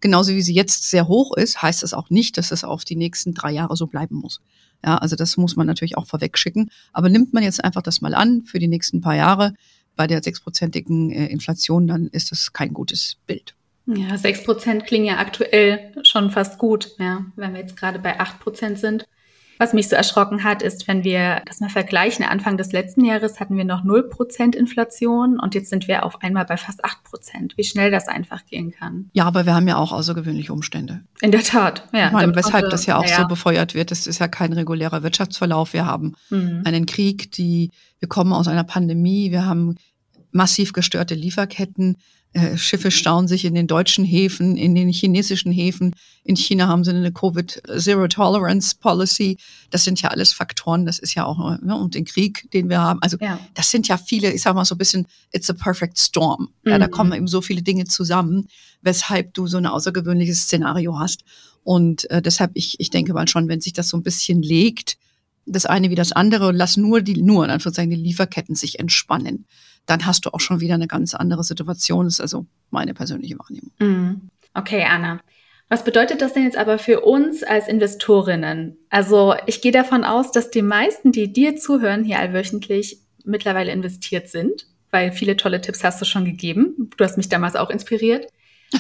Genauso 0.03 0.33
wie 0.33 0.41
sie 0.41 0.53
jetzt 0.53 0.89
sehr 0.89 1.07
hoch 1.07 1.33
ist, 1.38 1.62
heißt 1.62 1.81
das 1.81 1.93
auch 1.93 2.10
nicht, 2.10 2.38
dass 2.38 2.51
es 2.51 2.65
auf 2.65 2.83
die 2.83 2.98
nächsten 2.98 3.33
drei 3.33 3.51
Jahre 3.51 3.77
so 3.77 3.88
bleiben 3.88 4.17
muss. 4.17 4.41
Ja, 4.83 4.98
also 4.98 5.15
das 5.15 5.38
muss 5.38 5.55
man 5.55 5.65
natürlich 5.65 5.95
auch 5.95 6.05
vorwegschicken. 6.05 6.72
Aber 6.91 7.07
nimmt 7.07 7.33
man 7.33 7.41
jetzt 7.41 7.63
einfach 7.63 7.81
das 7.81 8.01
mal 8.01 8.13
an 8.13 8.43
für 8.43 8.60
die 8.60 8.67
nächsten 8.67 9.00
paar 9.00 9.15
Jahre, 9.15 9.53
bei 9.95 10.05
der 10.05 10.22
sechsprozentigen 10.22 11.10
äh, 11.10 11.27
Inflation, 11.27 11.88
dann 11.88 12.07
ist 12.07 12.33
das 12.33 12.51
kein 12.51 12.74
gutes 12.74 13.15
Bild. 13.27 13.55
Ja, 13.86 14.17
sechs 14.17 14.43
Prozent 14.43 14.86
klingen 14.86 15.05
ja 15.05 15.19
aktuell 15.19 15.93
schon 16.03 16.31
fast 16.31 16.57
gut, 16.57 16.91
ja, 17.00 17.25
wenn 17.38 17.53
wir 17.53 17.62
jetzt 17.62 17.77
gerade 17.77 18.00
bei 18.00 18.19
acht 18.19 18.41
Prozent 18.41 18.79
sind. 18.79 19.05
Was 19.63 19.72
mich 19.72 19.88
so 19.88 19.96
erschrocken 19.96 20.43
hat, 20.43 20.62
ist, 20.62 20.89
wenn 20.89 21.05
wir 21.05 21.41
das 21.46 21.62
mal 21.62 21.70
vergleichen, 21.70 22.25
Anfang 22.25 22.58
des 22.58 22.74
letzten 22.74 23.05
Jahres 23.05 23.39
hatten 23.39 23.55
wir 23.55 23.63
noch 23.63 23.86
0% 23.86 24.58
Inflation 24.58 25.39
und 25.39 25.55
jetzt 25.55 25.70
sind 25.70 25.88
wir 25.88 26.03
auf 26.03 26.22
einmal 26.22 26.43
bei 26.43 26.58
fast 26.58 26.84
8%. 26.84 27.53
Wie 27.55 27.63
schnell 27.63 27.89
das 27.89 28.10
einfach 28.10 28.46
gehen 28.46 28.72
kann. 28.72 29.10
Ja, 29.13 29.24
aber 29.24 29.46
wir 29.46 29.55
haben 29.55 29.65
ja 29.70 29.77
auch 29.77 29.93
außergewöhnliche 29.93 30.51
Umstände. 30.51 31.00
In 31.22 31.32
der 31.32 31.43
Tat, 31.43 31.88
ja. 31.93 32.08
Ich 32.08 32.12
meine, 32.12 32.36
weshalb 32.36 32.72
das 32.72 32.86
ja 32.88 32.98
auch 32.98 33.08
ja. 33.08 33.22
so 33.22 33.25
befeuert 33.25 33.74
wird, 33.74 33.91
das 33.91 34.05
ist 34.05 34.20
ja 34.20 34.27
kein 34.27 34.51
regulärer 34.51 35.01
Wirtschaftsverlauf. 35.01 35.72
Wir 35.72 35.86
haben 35.86 36.15
mhm. 36.29 36.63
einen 36.65 36.86
Krieg, 36.86 37.32
die, 37.32 37.72
wir 38.00 38.10
kommen 38.10 38.34
aus 38.34 38.50
einer 38.50 38.65
Pandemie, 38.65 39.32
wir 39.32 39.46
haben 39.46 39.77
massiv 40.34 40.74
gestörte 40.74 41.15
Lieferketten. 41.15 41.96
Äh, 42.33 42.57
Schiffe 42.57 42.89
stauen 42.89 43.27
sich 43.27 43.45
in 43.45 43.53
den 43.53 43.67
deutschen 43.67 44.03
Häfen, 44.03 44.57
in 44.57 44.73
den 44.73 44.89
chinesischen 44.89 45.51
Häfen. 45.51 45.95
In 46.23 46.35
China 46.35 46.67
haben 46.67 46.83
sie 46.83 46.89
eine 46.89 47.11
Covid 47.11 47.61
Zero 47.77 48.07
Tolerance 48.07 48.75
Policy. 48.79 49.37
Das 49.69 49.83
sind 49.83 50.01
ja 50.01 50.09
alles 50.09 50.33
Faktoren. 50.33 50.87
Das 50.87 50.97
ist 50.97 51.13
ja 51.13 51.25
auch 51.25 51.59
ne, 51.61 51.77
und 51.77 51.93
den 51.93 52.05
Krieg, 52.05 52.49
den 52.51 52.69
wir 52.69 52.81
haben. 52.81 52.99
Also 53.03 53.17
ja. 53.21 53.39
das 53.53 53.69
sind 53.69 53.87
ja 53.87 53.97
viele. 53.97 54.31
Ich 54.31 54.41
sag 54.41 54.55
mal 54.55 54.65
so 54.65 54.73
ein 54.73 54.79
bisschen. 54.79 55.05
It's 55.31 55.49
a 55.49 55.53
perfect 55.53 55.99
storm. 55.99 56.49
Ja, 56.65 56.79
da 56.79 56.87
mhm. 56.87 56.91
kommen 56.91 57.13
eben 57.13 57.27
so 57.27 57.41
viele 57.41 57.61
Dinge 57.61 57.85
zusammen, 57.85 58.47
weshalb 58.81 59.35
du 59.35 59.45
so 59.45 59.57
ein 59.57 59.67
außergewöhnliches 59.67 60.43
Szenario 60.43 60.97
hast. 60.97 61.23
Und 61.63 62.09
äh, 62.09 62.21
deshalb 62.21 62.51
ich 62.55 62.79
ich 62.79 62.89
denke 62.89 63.13
mal 63.13 63.27
schon, 63.27 63.47
wenn 63.47 63.61
sich 63.61 63.73
das 63.73 63.89
so 63.89 63.97
ein 63.97 64.03
bisschen 64.03 64.41
legt, 64.41 64.97
das 65.45 65.67
eine 65.67 65.91
wie 65.91 65.95
das 65.95 66.13
andere 66.13 66.47
und 66.47 66.55
lass 66.55 66.77
nur 66.77 67.01
die 67.01 67.21
nur 67.21 67.45
in 67.45 67.51
Anführungszeichen 67.51 67.91
die 67.91 67.97
Lieferketten 67.97 68.55
sich 68.55 68.79
entspannen 68.79 69.45
dann 69.85 70.05
hast 70.05 70.25
du 70.25 70.33
auch 70.33 70.39
schon 70.39 70.59
wieder 70.59 70.75
eine 70.75 70.87
ganz 70.87 71.13
andere 71.13 71.43
Situation. 71.43 72.05
Das 72.05 72.15
ist 72.15 72.21
also 72.21 72.45
meine 72.69 72.93
persönliche 72.93 73.37
Wahrnehmung. 73.37 73.71
Mhm. 73.79 74.29
Okay, 74.53 74.83
Anna. 74.83 75.19
Was 75.69 75.83
bedeutet 75.83 76.21
das 76.21 76.33
denn 76.33 76.43
jetzt 76.43 76.57
aber 76.57 76.77
für 76.77 77.01
uns 77.01 77.43
als 77.43 77.67
Investorinnen? 77.67 78.77
Also 78.89 79.33
ich 79.47 79.61
gehe 79.61 79.71
davon 79.71 80.03
aus, 80.03 80.31
dass 80.31 80.51
die 80.51 80.61
meisten, 80.61 81.11
die 81.11 81.33
dir 81.33 81.55
zuhören, 81.55 82.03
hier 82.03 82.19
allwöchentlich 82.19 82.99
mittlerweile 83.23 83.71
investiert 83.71 84.29
sind, 84.29 84.67
weil 84.91 85.11
viele 85.11 85.35
tolle 85.35 85.61
Tipps 85.61 85.83
hast 85.83 85.99
du 85.99 86.05
schon 86.05 86.25
gegeben. 86.25 86.91
Du 86.95 87.03
hast 87.03 87.17
mich 87.17 87.29
damals 87.29 87.55
auch 87.55 87.69
inspiriert. 87.69 88.27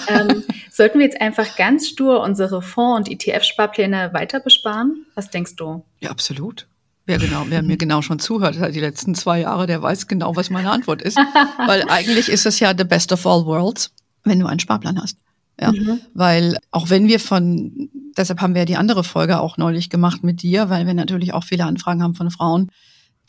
ähm, 0.07 0.43
sollten 0.71 0.99
wir 0.99 1.05
jetzt 1.05 1.19
einfach 1.19 1.55
ganz 1.55 1.87
stur 1.87 2.21
unsere 2.21 2.61
Fonds- 2.61 3.09
und 3.09 3.09
ETF-Sparpläne 3.09 4.13
weiter 4.13 4.39
besparen? 4.39 5.07
Was 5.15 5.31
denkst 5.31 5.55
du? 5.55 5.83
Ja, 5.99 6.11
absolut. 6.11 6.67
Wer 7.05 7.17
genau, 7.17 7.45
wer 7.49 7.61
mir 7.61 7.75
genau 7.75 8.01
schon 8.01 8.19
zuhört, 8.19 8.55
die 8.73 8.79
letzten 8.79 9.13
zwei 9.13 9.41
Jahre, 9.41 9.67
der 9.67 9.81
weiß 9.81 10.07
genau, 10.07 10.35
was 10.37 10.49
meine 10.49 10.71
Antwort 10.71 11.01
ist. 11.01 11.17
Weil 11.67 11.83
eigentlich 11.89 12.29
ist 12.29 12.45
es 12.45 12.59
ja 12.59 12.73
the 12.77 12.85
best 12.85 13.11
of 13.11 13.25
all 13.27 13.45
worlds, 13.45 13.91
wenn 14.23 14.39
du 14.39 14.45
einen 14.45 14.59
Sparplan 14.59 15.01
hast. 15.01 15.17
Ja, 15.61 15.71
mhm. 15.71 15.99
weil 16.15 16.57
auch 16.71 16.89
wenn 16.89 17.07
wir 17.07 17.19
von, 17.19 17.89
deshalb 18.17 18.41
haben 18.41 18.55
wir 18.55 18.61
ja 18.61 18.65
die 18.65 18.75
andere 18.75 19.03
Folge 19.03 19.39
auch 19.39 19.57
neulich 19.57 19.91
gemacht 19.91 20.23
mit 20.23 20.41
dir, 20.41 20.71
weil 20.71 20.87
wir 20.87 20.95
natürlich 20.95 21.31
auch 21.33 21.43
viele 21.43 21.65
Anfragen 21.65 22.01
haben 22.01 22.15
von 22.15 22.31
Frauen, 22.31 22.71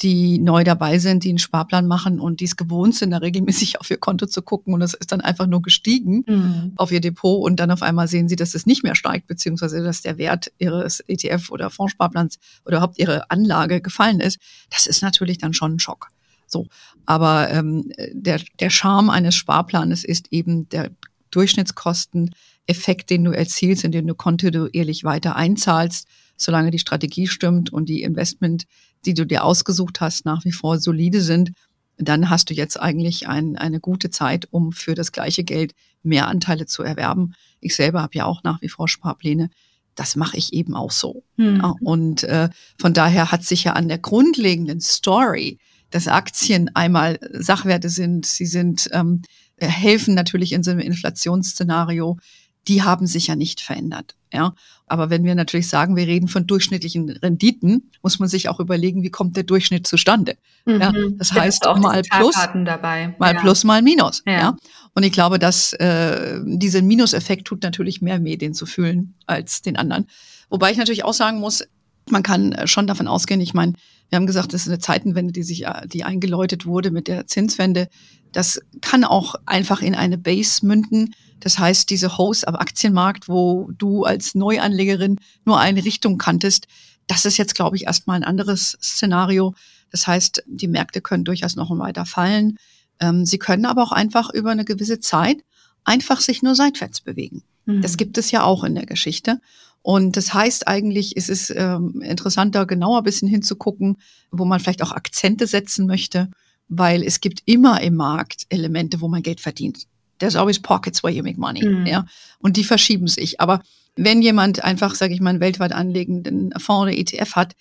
die 0.03 0.39
neu 0.39 0.65
dabei 0.65 0.99
sind, 0.99 1.23
die 1.23 1.29
einen 1.29 1.39
Sparplan 1.39 1.87
machen 1.87 2.19
und 2.19 2.41
die 2.41 2.47
es 2.47 2.57
gewohnt 2.57 2.97
sind, 2.97 3.13
da 3.13 3.19
regelmäßig 3.19 3.81
auf 3.81 3.91
ihr 3.91 3.97
Konto 3.97 4.27
zu 4.27 4.43
gucken 4.43 4.75
und 4.75 4.83
es 4.83 4.95
ist 4.95 5.13
dann 5.13 5.21
einfach 5.21 5.47
nur 5.47 5.63
gestiegen 5.63 6.25
mhm. 6.27 6.73
auf 6.77 6.91
ihr 6.91 7.01
Depot 7.01 7.43
und 7.45 7.61
dann 7.61 7.71
auf 7.71 7.83
einmal 7.83 8.09
sehen 8.09 8.29
sie, 8.29 8.37
dass 8.37 8.55
es 8.55 8.67
nicht 8.67 8.83
mehr 8.83 8.97
steigt, 8.97 9.29
beziehungsweise 9.29 9.83
dass 9.83 10.03
der 10.03 10.19
Wert 10.19 10.53
ihres 10.59 11.01
ETF 11.01 11.51
oder 11.51 11.71
Fondssparplans 11.71 12.39
oder 12.65 12.79
überhaupt 12.79 12.99
ihre 12.99 13.31
Anlage 13.31 13.81
gefallen 13.81 14.21
ist. 14.21 14.39
Das 14.71 14.87
ist 14.87 15.03
natürlich 15.03 15.39
dann 15.39 15.55
schon 15.55 15.75
ein 15.75 15.81
Schock. 15.81 16.09
So, 16.47 16.67
aber 17.07 17.51
ähm, 17.51 17.93
der, 18.13 18.41
der 18.61 18.71
Charme 18.71 19.11
eines 19.11 19.37
Sparplanes 19.37 20.05
ist 20.05 20.33
eben 20.33 20.69
der 20.71 20.91
Durchschnittskosteneffekt, 21.31 23.11
den 23.11 23.25
du 23.25 23.31
erzielst, 23.31 23.85
indem 23.85 24.07
du 24.07 24.15
kontinuierlich 24.15 25.05
weiter 25.05 25.37
einzahlst, 25.37 26.07
solange 26.37 26.71
die 26.71 26.79
Strategie 26.79 27.27
stimmt 27.29 27.73
und 27.73 27.89
die 27.89 28.03
Investment 28.03 28.65
die 29.07 29.15
du 29.15 29.27
dir 29.27 29.45
ausgesucht 29.45 30.01
hast, 30.01 30.25
nach 30.25 30.45
wie 30.45 30.53
vor 30.53 30.79
solide 30.79 31.21
sind, 31.21 31.53
dann 31.97 32.31
hast 32.31 32.51
du 32.51 32.55
jetzt 32.55 32.79
eigentlich 32.79 33.29
ein, 33.29 33.57
eine 33.57 33.81
gute 33.81 34.11
Zeit, 34.11 34.49
um 34.51 34.73
für 34.73 34.95
das 34.95 35.13
gleiche 35.13 35.45
Geld 35.45 35.75
mehr 36.03 36.29
Anteile 36.29 36.67
zu 36.67 36.83
erwerben. 36.83 37.35
Ich 37.61 37.77
selber 37.77 38.03
habe 38.03 38.17
ja 38.17 38.25
auch 38.25 38.43
nach 38.43 38.61
wie 38.63 38.69
vor 38.69 38.89
Sparpläne. 38.89 39.51
Das 39.95 40.17
mache 40.17 40.37
ich 40.37 40.53
eben 40.53 40.75
auch 40.75 40.91
so. 40.91 41.23
Hm. 41.37 41.63
Und 41.81 42.25
äh, 42.25 42.49
von 42.79 42.95
daher 42.95 43.31
hat 43.31 43.45
sich 43.45 43.65
ja 43.65 43.75
an 43.75 43.89
der 43.89 43.99
grundlegenden 43.99 44.81
Story, 44.81 45.59
dass 45.91 46.09
Aktien 46.09 46.75
einmal 46.75 47.21
Sachwerte 47.33 47.89
sind, 47.89 48.27
sie 48.27 48.47
sind 48.47 48.89
ähm, 48.93 49.23
helfen 49.61 50.15
natürlich 50.15 50.53
in 50.53 50.65
so 50.65 50.73
einem 50.73 50.81
Inflationsszenario, 50.81 52.19
die 52.69 52.83
haben 52.83 53.07
sich 53.07 53.27
ja 53.27 53.37
nicht 53.37 53.61
verändert. 53.61 54.17
Ja, 54.33 54.55
aber 54.87 55.11
wenn 55.11 55.25
wir 55.25 55.37
natürlich 55.37 55.69
sagen, 55.69 55.95
wir 55.95 56.09
reden 56.09 56.27
von 56.27 56.47
durchschnittlichen 56.47 57.09
Renditen, 57.09 57.91
muss 58.03 58.19
man 58.19 58.29
sich 58.29 58.49
auch 58.49 58.59
überlegen, 58.59 59.05
wie 59.05 59.11
kommt 59.11 59.37
der 59.37 59.45
Durchschnitt 59.45 59.87
zustande. 59.87 60.37
Mhm. 60.65 60.81
Ja, 60.81 60.93
das 61.19 61.31
ja, 61.31 61.43
heißt 61.43 61.67
auch 61.69 61.79
mal 61.79 62.03
plus, 62.03 62.35
dabei. 62.65 63.15
mal 63.19 63.35
ja. 63.35 63.41
plus, 63.41 63.63
mal 63.63 63.81
minus. 63.81 64.23
Ja. 64.27 64.33
ja. 64.33 64.57
Und 64.95 65.05
ich 65.05 65.13
glaube, 65.13 65.39
dass 65.39 65.73
äh, 65.75 66.41
dieser 66.45 66.83
Minuseffekt 66.83 67.47
tut 67.47 67.63
natürlich 67.63 68.03
mehr 68.03 68.19
Medien 68.19 68.55
zu 68.55 68.67
fühlen 68.67 69.15
als 69.27 69.63
den 69.63 69.77
anderen. 69.77 70.07
Wobei 70.51 70.73
ich 70.73 70.79
natürlich 70.79 71.05
auch 71.05 71.15
sagen 71.15 71.39
muss, 71.39 71.65
man 72.11 72.23
kann 72.23 72.67
schon 72.67 72.87
davon 72.87 73.09
ausgehen, 73.09 73.41
ich 73.41 73.55
meine, 73.55 73.75
wir 74.15 74.19
haben 74.19 74.27
gesagt, 74.27 74.53
das 74.53 74.63
ist 74.63 74.69
eine 74.69 74.79
Zeitenwende, 74.79 75.33
die 75.33 75.43
sich, 75.43 75.67
die 75.87 76.05
eingeläutet 76.05 76.67
wurde 76.67 76.93
mit 76.93 77.09
der 77.09 77.27
Zinswende. 77.27 77.89
Das 78.31 78.61
kann 78.81 79.03
auch 79.03 79.35
einfach 79.45 79.83
in 79.83 79.97
eine 79.97 80.19
Base 80.19 80.65
münden, 80.65 81.17
das 81.41 81.59
heißt, 81.59 81.91
diese 81.91 82.17
Host 82.17 82.47
am 82.47 82.55
Aktienmarkt, 82.55 83.29
wo 83.29 83.69
du 83.77 84.05
als 84.05 84.37
Neuanlegerin 84.37 85.19
nur 85.45 85.59
eine 85.59 85.85
Richtung 85.85 86.17
kanntest, 86.17 86.69
das 87.09 87.25
ist 87.25 87.37
jetzt, 87.37 87.57
glaube 87.57 87.75
ich, 87.75 87.87
erstmal 87.87 88.17
ein 88.17 88.25
anderes 88.25 88.79
Szenario. 88.81 89.55
Das 89.91 90.07
heißt, 90.07 90.45
die 90.47 90.69
Märkte 90.69 91.01
können 91.01 91.25
durchaus 91.25 91.57
noch 91.57 91.77
weiter 91.77 92.07
fallen. 92.07 92.57
Ähm, 93.01 93.27
sie 93.27 93.39
können 93.39 93.67
aber 93.67 93.83
auch 93.83 93.93
einfach 93.93 94.31
über 94.31 94.53
eine 94.53 94.65
gewisse 94.65 95.01
Zeit 95.01 95.39
einfach 95.83 96.21
sich 96.21 96.41
nur 96.41 96.55
seitwärts 96.55 97.01
bewegen. 97.01 97.43
Mhm. 97.67 97.83
Das 97.83 97.97
gibt 97.97 98.17
es 98.17 98.31
ja 98.31 98.45
auch 98.45 98.63
in 98.63 98.77
der 98.77 98.87
Geschichte. 98.87 99.41
Und 99.87 100.17
das 100.17 100.33
heißt 100.33 100.67
eigentlich, 100.67 101.15
ist 101.15 101.29
es 101.29 101.51
ähm, 101.51 102.01
interessanter, 102.01 102.65
genauer 102.65 102.99
ein 102.99 103.05
bisschen 103.05 103.29
hinzugucken, 103.29 103.99
wo 104.31 104.47
man 104.47 104.59
vielleicht 104.59 104.83
auch 104.83 104.93
Akzente 104.93 105.47
setzen 105.47 105.87
möchte, 105.87 106.31
weil 106.69 107.03
es 107.03 107.21
gibt 107.21 107.43
immer 107.45 107.83
im 107.83 107.97
Markt 107.97 108.47
Elemente, 108.49 109.03
wo 109.03 109.09
man 109.09 109.23
Geld 109.23 109.43
verdient. 109.43 109.87
There's 110.21 110.37
always 110.37 110.59
pockets 110.59 111.05
where 111.05 111.13
you 111.13 111.23
make 111.23 111.39
money. 111.39 111.63
Mhm. 111.63 111.85
Ja. 111.85 112.07
Und 112.39 112.57
die 112.57 112.65
verschieben 112.65 113.09
sich. 113.09 113.43
Aber 113.43 113.61
wenn 113.95 114.23
jemand 114.23 114.65
einfach, 114.65 114.95
sage 114.95 115.13
ich 115.13 115.21
mal, 115.21 115.29
einen 115.29 115.41
weltweit 115.41 115.73
anlegenden 115.73 116.55
Fonds 116.57 116.85
oder 116.85 116.97
ETF 116.97 117.37
hat, 117.37 117.55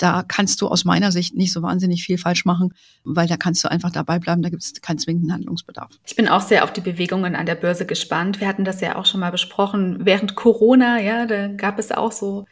da 0.00 0.24
kannst 0.26 0.60
du 0.60 0.68
aus 0.68 0.84
meiner 0.84 1.12
Sicht 1.12 1.34
nicht 1.36 1.52
so 1.52 1.62
wahnsinnig 1.62 2.02
viel 2.02 2.16
falsch 2.16 2.44
machen, 2.44 2.72
weil 3.04 3.28
da 3.28 3.36
kannst 3.36 3.62
du 3.62 3.70
einfach 3.70 3.90
dabei 3.90 4.18
bleiben, 4.18 4.42
da 4.42 4.48
gibt 4.48 4.62
es 4.62 4.80
keinen 4.80 4.98
zwingenden 4.98 5.32
Handlungsbedarf. 5.32 5.90
Ich 6.06 6.16
bin 6.16 6.26
auch 6.26 6.40
sehr 6.40 6.64
auf 6.64 6.72
die 6.72 6.80
Bewegungen 6.80 7.36
an 7.36 7.46
der 7.46 7.54
Börse 7.54 7.84
gespannt. 7.84 8.40
Wir 8.40 8.48
hatten 8.48 8.64
das 8.64 8.80
ja 8.80 8.96
auch 8.96 9.04
schon 9.04 9.20
mal 9.20 9.30
besprochen. 9.30 9.98
Während 10.00 10.36
Corona, 10.36 11.00
ja, 11.00 11.26
da 11.26 11.48
gab 11.48 11.78
es 11.78 11.92
auch 11.92 12.12
so 12.12 12.46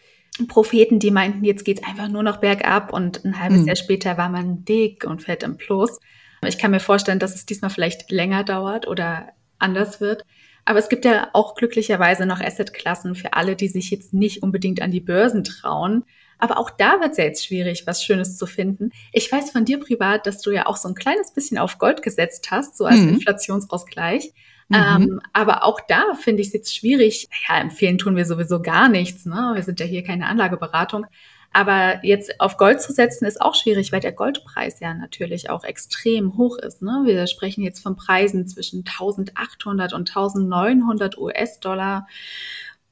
Propheten, 0.47 0.99
die 0.99 1.11
meinten, 1.11 1.43
jetzt 1.45 1.65
geht's 1.65 1.83
einfach 1.83 2.09
nur 2.09 2.23
noch 2.23 2.37
bergab 2.37 2.93
und 2.93 3.25
ein 3.25 3.41
halbes 3.41 3.63
mhm. 3.63 3.67
Jahr 3.67 3.77
später 3.77 4.19
war 4.19 4.29
man 4.29 4.65
dick 4.65 5.05
und 5.05 5.23
fett 5.23 5.43
im 5.43 5.57
Plus. 5.57 5.99
Ich 6.47 6.59
kann 6.59 6.71
mir 6.71 6.81
vorstellen, 6.81 7.19
dass 7.19 7.35
es 7.35 7.47
diesmal 7.47 7.71
vielleicht 7.71 8.11
länger 8.11 8.45
dauert 8.45 8.87
oder 8.87 9.31
anders 9.59 10.01
wird. 10.01 10.23
Aber 10.65 10.79
es 10.79 10.89
gibt 10.89 11.07
ja 11.07 11.31
auch 11.33 11.55
glücklicherweise 11.55 12.27
noch 12.27 12.41
Assetklassen 12.41 13.15
für 13.15 13.33
alle, 13.33 13.57
die 13.57 13.69
sich 13.69 13.91
jetzt 13.91 14.13
nicht 14.13 14.43
unbedingt 14.43 14.83
an 14.83 14.91
die 14.91 15.01
Börsen 15.01 15.43
trauen. 15.43 16.05
Aber 16.39 16.59
auch 16.59 16.71
da 16.71 17.01
wird 17.01 17.13
es 17.13 17.19
ja 17.19 17.25
jetzt 17.25 17.45
schwierig, 17.45 17.87
was 17.87 18.03
Schönes 18.03 18.37
zu 18.37 18.47
finden. 18.47 18.91
Ich 19.13 19.31
weiß 19.31 19.51
von 19.51 19.65
dir 19.65 19.81
privat, 19.81 20.27
dass 20.27 20.41
du 20.41 20.51
ja 20.51 20.67
auch 20.67 20.77
so 20.77 20.89
ein 20.89 20.95
kleines 20.95 21.33
bisschen 21.33 21.59
auf 21.59 21.79
Gold 21.79 22.03
gesetzt 22.03 22.51
hast, 22.51 22.77
so 22.77 22.85
als 22.85 23.01
mhm. 23.01 23.15
Inflationsausgleich. 23.15 24.33
Mhm. 24.69 24.77
Ähm, 24.77 25.21
aber 25.33 25.65
auch 25.65 25.81
da 25.89 26.15
finde 26.15 26.43
ich 26.43 26.49
es 26.49 26.55
jetzt 26.55 26.77
schwierig. 26.77 27.29
Ja, 27.49 27.59
empfehlen 27.61 27.99
tun 27.99 28.17
wir 28.17 28.25
sowieso 28.25 28.61
gar 28.61 28.89
nichts. 28.89 29.27
Ne? 29.27 29.53
Wir 29.55 29.63
sind 29.63 29.81
ja 29.81 29.87
hier 29.87 30.03
keine 30.03 30.27
Anlageberatung. 30.27 31.07
Aber 31.53 32.05
jetzt 32.05 32.41
auf 32.41 32.59
Gold 32.59 32.83
zu 32.83 32.93
setzen 32.93 33.25
ist 33.25 33.41
auch 33.41 33.55
schwierig, 33.55 33.91
weil 33.91 34.01
der 34.01 34.13
Goldpreis 34.13 34.81
ja 34.81 34.93
natürlich 34.93 35.49
auch 35.49 35.65
extrem 35.65 36.37
hoch 36.37 36.59
ist. 36.59 36.83
Ne? 36.83 37.03
Wir 37.05 37.27
sprechen 37.27 37.65
jetzt 37.65 37.83
von 37.83 37.97
Preisen 37.97 38.47
zwischen 38.47 38.81
1800 38.81 39.95
und 39.95 40.11
1900 40.11 41.17
US-Dollar. 41.17 42.07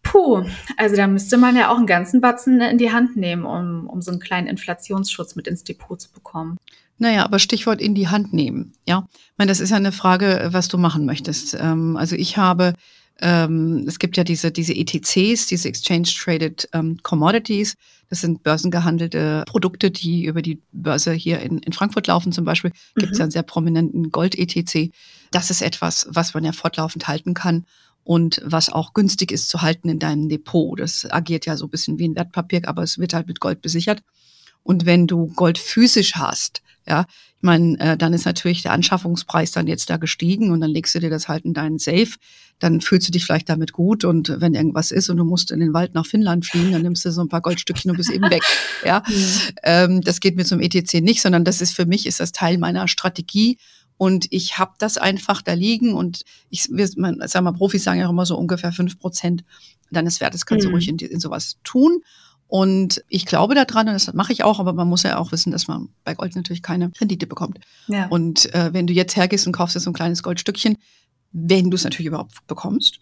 Puh, 0.07 0.45
also 0.77 0.95
da 0.95 1.07
müsste 1.09 1.37
man 1.37 1.57
ja 1.57 1.71
auch 1.71 1.77
einen 1.77 1.87
ganzen 1.87 2.21
Batzen 2.21 2.61
in 2.61 2.79
die 2.79 2.93
Hand 2.93 3.17
nehmen, 3.17 3.45
um, 3.45 3.89
um 3.89 4.01
so 4.03 4.13
einen 4.13 4.21
kleinen 4.21 4.47
Inflationsschutz 4.47 5.35
mit 5.35 5.49
ins 5.49 5.65
Depot 5.65 6.01
zu 6.01 6.13
bekommen. 6.13 6.57
Naja, 6.99 7.25
aber 7.25 7.39
Stichwort 7.39 7.81
in 7.81 7.95
die 7.95 8.09
Hand 8.09 8.33
nehmen. 8.33 8.73
Ja, 8.87 9.07
ich 9.13 9.39
meine, 9.39 9.51
das 9.51 9.61
ist 9.61 9.71
ja 9.71 9.77
eine 9.77 9.93
Frage, 9.93 10.49
was 10.53 10.69
du 10.69 10.79
machen 10.79 11.07
möchtest. 11.07 11.57
Ähm, 11.61 11.97
also 11.97 12.15
ich 12.15 12.37
habe, 12.37 12.73
ähm, 13.21 13.85
es 13.87 13.99
gibt 13.99 14.17
ja 14.17 14.25
diese, 14.25 14.53
diese 14.53 14.75
ETCs, 14.75 15.47
diese 15.47 15.69
Exchange 15.69 16.09
Traded 16.17 16.69
ähm, 16.73 16.99
Commodities. 17.03 17.75
Das 18.09 18.21
sind 18.21 18.45
börsengehandelte 18.45 19.45
Produkte, 19.47 19.91
die 19.91 20.25
über 20.25 20.41
die 20.41 20.63
Börse 20.73 21.13
hier 21.13 21.41
in, 21.41 21.59
in 21.59 21.73
Frankfurt 21.73 22.07
laufen 22.07 22.31
zum 22.31 22.45
Beispiel. 22.45 22.71
Gibt 22.95 23.13
es 23.13 23.19
mhm. 23.19 23.19
ja 23.19 23.25
einen 23.25 23.33
sehr 23.33 23.43
prominenten 23.43 24.11
Gold-ETC. 24.11 24.93
Das 25.33 25.51
ist 25.51 25.63
etwas, 25.63 26.07
was 26.09 26.33
man 26.33 26.45
ja 26.45 26.53
fortlaufend 26.53 27.09
halten 27.09 27.35
kann 27.35 27.67
und 28.07 28.41
was 28.45 28.73
auch 28.73 28.95
günstig 28.95 29.33
ist 29.33 29.49
zu 29.49 29.63
halten 29.63 29.89
in 29.89 29.99
deinem 29.99 30.29
Depot. 30.29 30.79
Das 30.79 31.11
agiert 31.11 31.45
ja 31.45 31.57
so 31.57 31.67
ein 31.67 31.71
bisschen 31.71 31.99
wie 31.99 32.07
ein 32.07 32.15
Wertpapier, 32.15 32.63
aber 32.67 32.85
es 32.85 32.99
wird 32.99 33.13
halt 33.13 33.27
mit 33.27 33.41
Gold 33.41 33.63
besichert. 33.63 34.01
Und 34.63 34.87
wenn 34.87 35.09
du 35.09 35.27
Gold 35.35 35.59
physisch 35.59 36.15
hast, 36.15 36.63
ja, 36.87 37.07
ich 37.37 37.43
meine, 37.43 37.79
äh, 37.81 37.97
dann 37.97 38.13
ist 38.15 38.25
natürlich 38.25 38.63
der 38.63 38.71
Anschaffungspreis 38.71 39.51
dann 39.51 39.67
jetzt 39.67 39.91
da 39.91 39.97
gestiegen 39.97 40.53
und 40.53 40.61
dann 40.61 40.71
legst 40.71 40.95
du 40.95 41.01
dir 41.01 41.11
das 41.11 41.27
halt 41.27 41.45
in 41.45 41.53
deinen 41.53 41.81
Safe. 41.81 42.11
Dann 42.61 42.81
fühlst 42.81 43.09
du 43.09 43.13
dich 43.13 43.25
vielleicht 43.25 43.49
damit 43.49 43.73
gut 43.73 44.05
und 44.05 44.41
wenn 44.41 44.55
irgendwas 44.55 44.93
ist 44.93 45.11
und 45.11 45.17
du 45.17 45.25
musst 45.25 45.51
in 45.51 45.59
den 45.59 45.75
Wald 45.75 45.95
nach 45.95 46.07
Finnland 46.07 46.47
fliegen, 46.47 46.73
dann 46.73 46.83
nimmst 46.83 47.05
du 47.05 47.11
so 47.11 47.23
ein 47.23 47.29
paar 47.29 47.43
Goldstückchen 47.43 47.91
und 47.91 47.97
bist 47.97 48.11
eben 48.11 48.31
weg. 48.31 48.43
Ja, 48.85 49.03
mhm. 49.09 49.25
ähm, 49.65 50.01
das 50.01 50.21
geht 50.21 50.37
mir 50.37 50.45
zum 50.45 50.61
ETC 50.61 51.03
nicht, 51.03 51.21
sondern 51.21 51.45
das 51.45 51.61
ist 51.61 51.75
für 51.75 51.87
mich 51.87 52.07
ist 52.07 52.21
das 52.21 52.31
Teil 52.31 52.57
meiner 52.57 52.87
Strategie 52.87 53.59
und 53.99 54.26
ich 54.31 54.59
habe 54.59 54.73
das 54.79 54.99
einfach 54.99 55.43
da 55.43 55.55
liegen 55.55 55.95
und 55.95 56.25
ich, 56.50 56.69
wir, 56.71 56.88
man, 56.97 57.23
sag 57.26 57.43
mal, 57.43 57.53
Profis 57.53 57.85
sagen 57.85 58.00
ja 58.00 58.09
immer 58.09 58.26
so 58.26 58.37
ungefähr 58.37 58.73
fünf 58.73 58.99
Prozent 58.99 59.45
deines 59.91 60.21
Wertes 60.21 60.47
kannst 60.47 60.65
mhm. 60.65 60.71
du 60.71 60.75
ruhig 60.75 60.88
in, 60.88 60.99
in 60.99 61.21
sowas 61.21 61.59
tun. 61.65 62.03
Und 62.49 63.03
ich 63.09 63.26
glaube 63.26 63.55
daran, 63.55 63.88
und 63.88 63.95
das 63.95 64.12
mache 64.15 64.33
ich 64.33 64.45
auch, 64.45 64.61
aber 64.61 64.73
man 64.73 64.88
muss 64.88 65.03
ja 65.03 65.19
auch 65.19 65.33
wissen, 65.33 65.50
dass 65.50 65.67
man 65.67 65.88
bei 66.05 66.15
Gold 66.15 66.37
natürlich 66.37 66.62
keine 66.62 66.93
Rendite 67.00 67.26
bekommt. 67.26 67.59
Ja. 67.88 68.07
Und 68.07 68.55
äh, 68.55 68.73
wenn 68.73 68.87
du 68.87 68.93
jetzt 68.93 69.17
hergehst 69.17 69.47
und 69.47 69.53
kaufst 69.53 69.75
dir 69.75 69.81
so 69.81 69.90
ein 69.90 69.94
kleines 69.94 70.23
Goldstückchen, 70.23 70.77
wenn 71.33 71.70
du 71.70 71.75
es 71.75 71.85
natürlich 71.85 72.07
überhaupt 72.07 72.47
bekommst, 72.47 73.01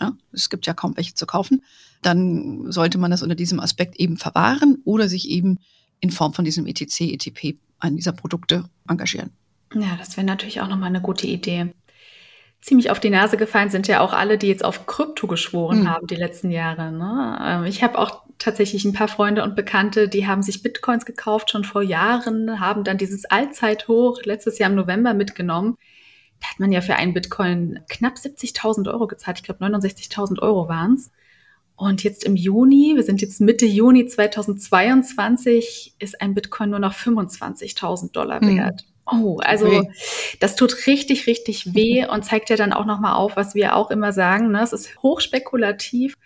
ja, 0.00 0.12
es 0.32 0.48
gibt 0.48 0.66
ja 0.66 0.74
kaum 0.74 0.96
welche 0.96 1.14
zu 1.14 1.26
kaufen, 1.26 1.62
dann 2.02 2.70
sollte 2.70 2.98
man 2.98 3.10
das 3.10 3.22
unter 3.22 3.34
diesem 3.34 3.60
Aspekt 3.60 3.96
eben 3.96 4.16
verwahren 4.16 4.78
oder 4.84 5.08
sich 5.08 5.28
eben 5.28 5.58
in 6.00 6.10
Form 6.10 6.32
von 6.32 6.44
diesem 6.44 6.66
ETC, 6.66 7.00
ETP 7.00 7.58
an 7.78 7.96
dieser 7.96 8.12
Produkte 8.12 8.68
engagieren. 8.88 9.30
Ja, 9.74 9.96
das 9.98 10.16
wäre 10.16 10.26
natürlich 10.26 10.60
auch 10.60 10.68
nochmal 10.68 10.88
eine 10.88 11.00
gute 11.00 11.26
Idee. 11.26 11.72
Ziemlich 12.60 12.90
auf 12.90 13.00
die 13.00 13.10
Nase 13.10 13.36
gefallen 13.36 13.70
sind 13.70 13.86
ja 13.86 14.00
auch 14.00 14.12
alle, 14.12 14.38
die 14.38 14.48
jetzt 14.48 14.64
auf 14.64 14.86
Krypto 14.86 15.26
geschworen 15.26 15.82
mhm. 15.82 15.90
haben 15.90 16.06
die 16.06 16.16
letzten 16.16 16.50
Jahre. 16.50 16.90
Ne? 16.90 17.38
Ähm, 17.40 17.64
ich 17.64 17.82
habe 17.82 17.98
auch 17.98 18.22
tatsächlich 18.38 18.84
ein 18.84 18.92
paar 18.92 19.08
Freunde 19.08 19.42
und 19.42 19.56
Bekannte, 19.56 20.08
die 20.08 20.26
haben 20.26 20.42
sich 20.42 20.62
Bitcoins 20.62 21.04
gekauft 21.04 21.50
schon 21.50 21.64
vor 21.64 21.82
Jahren, 21.82 22.60
haben 22.60 22.84
dann 22.84 22.98
dieses 22.98 23.24
Allzeithoch 23.24 24.22
letztes 24.24 24.58
Jahr 24.58 24.70
im 24.70 24.76
November 24.76 25.14
mitgenommen. 25.14 25.76
Da 26.40 26.48
hat 26.48 26.60
man 26.60 26.72
ja 26.72 26.80
für 26.80 26.96
einen 26.96 27.14
Bitcoin 27.14 27.80
knapp 27.88 28.14
70.000 28.14 28.90
Euro 28.90 29.06
gezahlt. 29.06 29.38
Ich 29.38 29.44
glaube 29.44 29.64
69.000 29.64 30.42
Euro 30.42 30.68
waren 30.68 30.94
es. 30.94 31.10
Und 31.76 32.02
jetzt 32.04 32.24
im 32.24 32.36
Juni, 32.36 32.92
wir 32.96 33.02
sind 33.02 33.20
jetzt 33.20 33.40
Mitte 33.40 33.66
Juni 33.66 34.06
2022, 34.06 35.94
ist 35.98 36.20
ein 36.20 36.34
Bitcoin 36.34 36.70
nur 36.70 36.78
noch 36.78 36.94
25.000 36.94 38.12
Dollar 38.12 38.40
hm. 38.40 38.56
wert. 38.56 38.82
Mhm. 38.86 38.95
Oh, 39.06 39.38
also 39.38 39.66
okay. 39.66 39.90
das 40.40 40.56
tut 40.56 40.86
richtig, 40.86 41.26
richtig 41.26 41.74
weh 41.74 42.04
und 42.06 42.24
zeigt 42.24 42.50
ja 42.50 42.56
dann 42.56 42.72
auch 42.72 42.86
nochmal 42.86 43.14
auf, 43.14 43.36
was 43.36 43.54
wir 43.54 43.76
auch 43.76 43.90
immer 43.90 44.12
sagen. 44.12 44.50
Ne? 44.50 44.62
Es 44.62 44.72
ist 44.72 44.90
hochspekulativ 45.02 46.16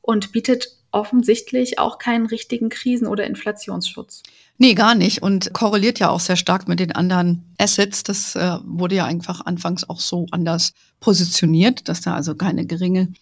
und 0.00 0.32
bietet 0.32 0.68
offensichtlich 0.90 1.78
auch 1.78 1.98
keinen 1.98 2.26
richtigen 2.26 2.68
Krisen- 2.68 3.08
oder 3.08 3.26
Inflationsschutz. 3.26 4.22
Nee, 4.56 4.74
gar 4.74 4.94
nicht 4.94 5.22
und 5.22 5.52
korreliert 5.52 5.98
ja 5.98 6.10
auch 6.10 6.20
sehr 6.20 6.36
stark 6.36 6.66
mit 6.66 6.80
den 6.80 6.92
anderen 6.92 7.44
Assets. 7.58 8.02
Das 8.02 8.34
äh, 8.34 8.58
wurde 8.64 8.96
ja 8.96 9.04
einfach 9.04 9.44
anfangs 9.44 9.88
auch 9.88 10.00
so 10.00 10.26
anders 10.30 10.72
positioniert, 11.00 11.88
dass 11.88 12.00
da 12.00 12.14
also 12.14 12.34
keine 12.34 12.66
geringe 12.66 13.12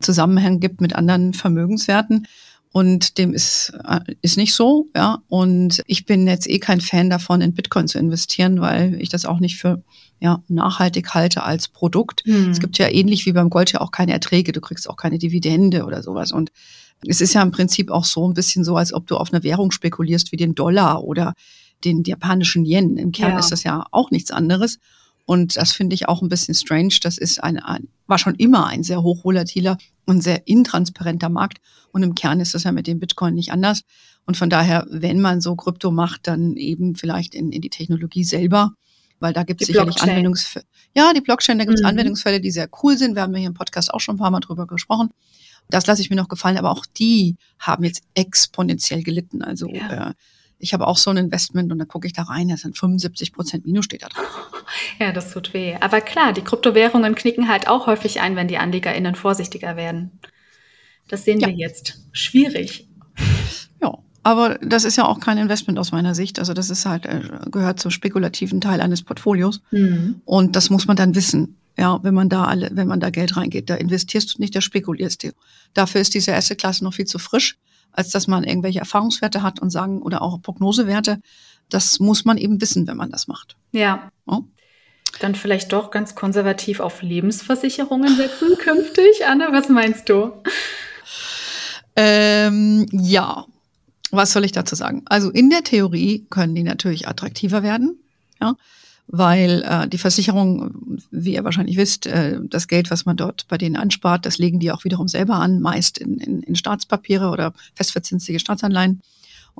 Zusammenhänge 0.00 0.58
gibt 0.58 0.80
mit 0.80 0.94
anderen 0.94 1.34
Vermögenswerten. 1.34 2.26
Und 2.72 3.18
dem 3.18 3.34
ist, 3.34 3.72
äh, 3.84 4.00
ist 4.22 4.36
nicht 4.36 4.54
so, 4.54 4.88
ja. 4.94 5.22
Und 5.28 5.82
ich 5.86 6.06
bin 6.06 6.26
jetzt 6.26 6.48
eh 6.48 6.60
kein 6.60 6.80
Fan 6.80 7.10
davon, 7.10 7.40
in 7.40 7.54
Bitcoin 7.54 7.88
zu 7.88 7.98
investieren, 7.98 8.60
weil 8.60 9.00
ich 9.00 9.08
das 9.08 9.24
auch 9.24 9.40
nicht 9.40 9.56
für 9.56 9.82
ja, 10.20 10.42
nachhaltig 10.48 11.14
halte 11.14 11.42
als 11.42 11.66
Produkt. 11.66 12.22
Hm. 12.24 12.50
Es 12.50 12.60
gibt 12.60 12.78
ja 12.78 12.88
ähnlich 12.88 13.26
wie 13.26 13.32
beim 13.32 13.50
Gold 13.50 13.72
ja 13.72 13.80
auch 13.80 13.90
keine 13.90 14.12
Erträge, 14.12 14.52
du 14.52 14.60
kriegst 14.60 14.88
auch 14.88 14.96
keine 14.96 15.18
Dividende 15.18 15.84
oder 15.84 16.02
sowas. 16.02 16.30
Und 16.30 16.52
es 17.06 17.20
ist 17.20 17.34
ja 17.34 17.42
im 17.42 17.50
Prinzip 17.50 17.90
auch 17.90 18.04
so 18.04 18.28
ein 18.28 18.34
bisschen 18.34 18.62
so, 18.62 18.76
als 18.76 18.92
ob 18.92 19.06
du 19.06 19.16
auf 19.16 19.32
eine 19.32 19.42
Währung 19.42 19.72
spekulierst 19.72 20.30
wie 20.30 20.36
den 20.36 20.54
Dollar 20.54 21.02
oder 21.02 21.34
den 21.84 22.04
japanischen 22.04 22.64
Yen. 22.64 22.98
Im 22.98 23.10
Kern 23.10 23.32
ja. 23.32 23.38
ist 23.38 23.50
das 23.50 23.64
ja 23.64 23.84
auch 23.90 24.10
nichts 24.10 24.30
anderes. 24.30 24.78
Und 25.26 25.56
das 25.56 25.72
finde 25.72 25.94
ich 25.94 26.08
auch 26.08 26.22
ein 26.22 26.28
bisschen 26.28 26.54
strange. 26.54 26.94
Das 27.02 27.18
ist 27.18 27.42
ein, 27.42 27.58
ein, 27.58 27.88
war 28.06 28.18
schon 28.18 28.34
immer 28.34 28.66
ein 28.66 28.82
sehr 28.82 29.02
hochvolatiler 29.02 29.78
und 30.04 30.22
sehr 30.22 30.46
intransparenter 30.46 31.28
Markt. 31.28 31.58
Und 31.92 32.02
im 32.02 32.14
Kern 32.14 32.40
ist 32.40 32.54
das 32.54 32.64
ja 32.64 32.72
mit 32.72 32.86
dem 32.86 33.00
Bitcoin 33.00 33.34
nicht 33.34 33.52
anders. 33.52 33.82
Und 34.26 34.36
von 34.36 34.50
daher, 34.50 34.86
wenn 34.90 35.20
man 35.20 35.40
so 35.40 35.56
Krypto 35.56 35.90
macht, 35.90 36.26
dann 36.26 36.56
eben 36.56 36.94
vielleicht 36.94 37.34
in, 37.34 37.52
in 37.52 37.62
die 37.62 37.70
Technologie 37.70 38.24
selber, 38.24 38.72
weil 39.18 39.32
da 39.32 39.42
gibt 39.42 39.60
es 39.60 39.66
sicherlich 39.66 40.00
Anwendungsfälle. 40.02 40.64
Ja, 40.94 41.12
die 41.12 41.20
Blockchain, 41.20 41.58
da 41.58 41.64
gibt 41.64 41.78
es 41.78 41.82
mhm. 41.82 41.88
Anwendungsfälle, 41.88 42.40
die 42.40 42.50
sehr 42.50 42.68
cool 42.82 42.96
sind. 42.96 43.14
Wir 43.14 43.22
haben 43.22 43.32
ja 43.32 43.40
hier 43.40 43.48
im 43.48 43.54
Podcast 43.54 43.92
auch 43.92 44.00
schon 44.00 44.16
ein 44.16 44.18
paar 44.18 44.30
Mal 44.30 44.40
drüber 44.40 44.66
gesprochen. 44.66 45.10
Das 45.68 45.86
lasse 45.86 46.02
ich 46.02 46.10
mir 46.10 46.16
noch 46.16 46.28
gefallen, 46.28 46.58
aber 46.58 46.70
auch 46.70 46.84
die 46.86 47.36
haben 47.58 47.84
jetzt 47.84 48.02
exponentiell 48.14 49.02
gelitten. 49.02 49.42
Also 49.42 49.68
ja. 49.68 50.10
äh, 50.10 50.14
ich 50.58 50.74
habe 50.74 50.86
auch 50.86 50.96
so 50.96 51.10
ein 51.10 51.16
Investment 51.16 51.72
und 51.72 51.78
da 51.78 51.84
gucke 51.84 52.06
ich 52.06 52.12
da 52.12 52.22
rein, 52.22 52.48
da 52.48 52.56
sind 52.56 52.76
75 52.76 53.32
Prozent 53.32 53.66
Minus 53.66 53.84
steht 53.84 54.02
da 54.02 54.08
drauf. 54.08 54.50
Ja, 55.00 55.12
das 55.12 55.32
tut 55.32 55.54
weh. 55.54 55.76
Aber 55.80 56.00
klar, 56.00 56.32
die 56.32 56.42
Kryptowährungen 56.42 57.14
knicken 57.14 57.48
halt 57.48 57.68
auch 57.68 57.86
häufig 57.86 58.20
ein, 58.20 58.36
wenn 58.36 58.48
die 58.48 58.58
AnlegerInnen 58.58 59.14
vorsichtiger 59.14 59.76
werden. 59.76 60.20
Das 61.08 61.24
sehen 61.24 61.40
ja. 61.40 61.48
wir 61.48 61.54
jetzt. 61.54 62.00
Schwierig. 62.12 62.86
Ja, 63.82 63.98
aber 64.22 64.58
das 64.62 64.84
ist 64.84 64.96
ja 64.96 65.06
auch 65.06 65.18
kein 65.18 65.38
Investment 65.38 65.78
aus 65.78 65.90
meiner 65.90 66.14
Sicht. 66.14 66.38
Also 66.38 66.52
das 66.52 66.68
ist 66.68 66.84
halt, 66.84 67.06
äh, 67.06 67.22
gehört 67.50 67.80
zum 67.80 67.90
spekulativen 67.90 68.60
Teil 68.60 68.80
eines 68.80 69.02
Portfolios. 69.02 69.62
Mhm. 69.70 70.20
Und 70.24 70.54
das 70.54 70.68
muss 70.68 70.86
man 70.86 70.96
dann 70.96 71.14
wissen. 71.14 71.56
Ja, 71.78 71.98
wenn 72.02 72.14
man 72.14 72.28
da 72.28 72.44
alle, 72.44 72.68
wenn 72.72 72.88
man 72.88 73.00
da 73.00 73.08
Geld 73.08 73.36
reingeht, 73.36 73.70
da 73.70 73.76
investierst 73.76 74.34
du 74.34 74.40
nicht, 74.40 74.54
da 74.54 74.60
spekulierst 74.60 75.22
du. 75.22 75.30
Dafür 75.72 76.02
ist 76.02 76.12
diese 76.12 76.32
erste 76.32 76.56
Klasse 76.56 76.84
noch 76.84 76.92
viel 76.92 77.06
zu 77.06 77.18
frisch 77.18 77.56
als 77.92 78.10
dass 78.10 78.26
man 78.26 78.44
irgendwelche 78.44 78.80
Erfahrungswerte 78.80 79.42
hat 79.42 79.60
und 79.60 79.70
sagen 79.70 80.02
oder 80.02 80.22
auch 80.22 80.40
Prognosewerte. 80.40 81.20
Das 81.68 82.00
muss 82.00 82.24
man 82.24 82.36
eben 82.36 82.60
wissen, 82.60 82.86
wenn 82.86 82.96
man 82.96 83.10
das 83.10 83.28
macht. 83.28 83.56
Ja. 83.72 84.10
ja. 84.28 84.40
Dann 85.20 85.34
vielleicht 85.34 85.72
doch 85.72 85.90
ganz 85.90 86.14
konservativ 86.14 86.80
auf 86.80 87.02
Lebensversicherungen 87.02 88.16
setzen 88.16 88.56
künftig. 88.58 89.26
Anne, 89.26 89.48
was 89.52 89.68
meinst 89.68 90.08
du? 90.08 90.32
Ähm, 91.94 92.86
ja, 92.90 93.44
was 94.10 94.32
soll 94.32 94.44
ich 94.44 94.52
dazu 94.52 94.74
sagen? 94.74 95.02
Also 95.06 95.30
in 95.30 95.50
der 95.50 95.62
Theorie 95.62 96.26
können 96.30 96.54
die 96.54 96.62
natürlich 96.62 97.06
attraktiver 97.06 97.62
werden, 97.62 97.98
ja, 98.40 98.56
weil 99.06 99.62
äh, 99.62 99.88
die 99.88 99.98
Versicherung, 99.98 100.98
wie 101.10 101.34
ihr 101.34 101.44
wahrscheinlich 101.44 101.76
wisst, 101.76 102.06
äh, 102.06 102.38
das 102.42 102.68
Geld, 102.68 102.90
was 102.90 103.06
man 103.06 103.16
dort 103.16 103.46
bei 103.48 103.58
denen 103.58 103.76
anspart, 103.76 104.24
das 104.24 104.38
legen 104.38 104.60
die 104.60 104.72
auch 104.72 104.84
wiederum 104.84 105.08
selber 105.08 105.34
an, 105.34 105.60
meist 105.60 105.98
in, 105.98 106.18
in, 106.18 106.42
in 106.42 106.54
Staatspapiere 106.54 107.28
oder 107.28 107.52
festverzinsliche 107.74 108.40
Staatsanleihen. 108.40 109.02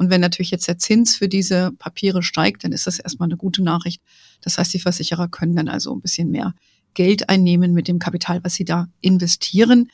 Und 0.00 0.08
wenn 0.08 0.22
natürlich 0.22 0.50
jetzt 0.50 0.66
der 0.66 0.78
Zins 0.78 1.16
für 1.16 1.28
diese 1.28 1.72
Papiere 1.72 2.22
steigt, 2.22 2.64
dann 2.64 2.72
ist 2.72 2.86
das 2.86 2.98
erstmal 2.98 3.26
eine 3.26 3.36
gute 3.36 3.62
Nachricht. 3.62 4.00
Das 4.40 4.56
heißt, 4.56 4.72
die 4.72 4.78
Versicherer 4.78 5.28
können 5.28 5.54
dann 5.54 5.68
also 5.68 5.94
ein 5.94 6.00
bisschen 6.00 6.30
mehr 6.30 6.54
Geld 6.94 7.28
einnehmen 7.28 7.74
mit 7.74 7.86
dem 7.86 7.98
Kapital, 7.98 8.42
was 8.42 8.54
sie 8.54 8.64
da 8.64 8.88
investieren. 9.02 9.90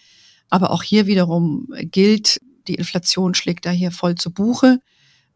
Aber 0.48 0.70
auch 0.70 0.84
hier 0.84 1.08
wiederum 1.08 1.66
gilt, 1.90 2.38
die 2.68 2.76
Inflation 2.76 3.34
schlägt 3.34 3.66
da 3.66 3.70
hier 3.70 3.90
voll 3.90 4.14
zu 4.14 4.30
Buche. 4.30 4.78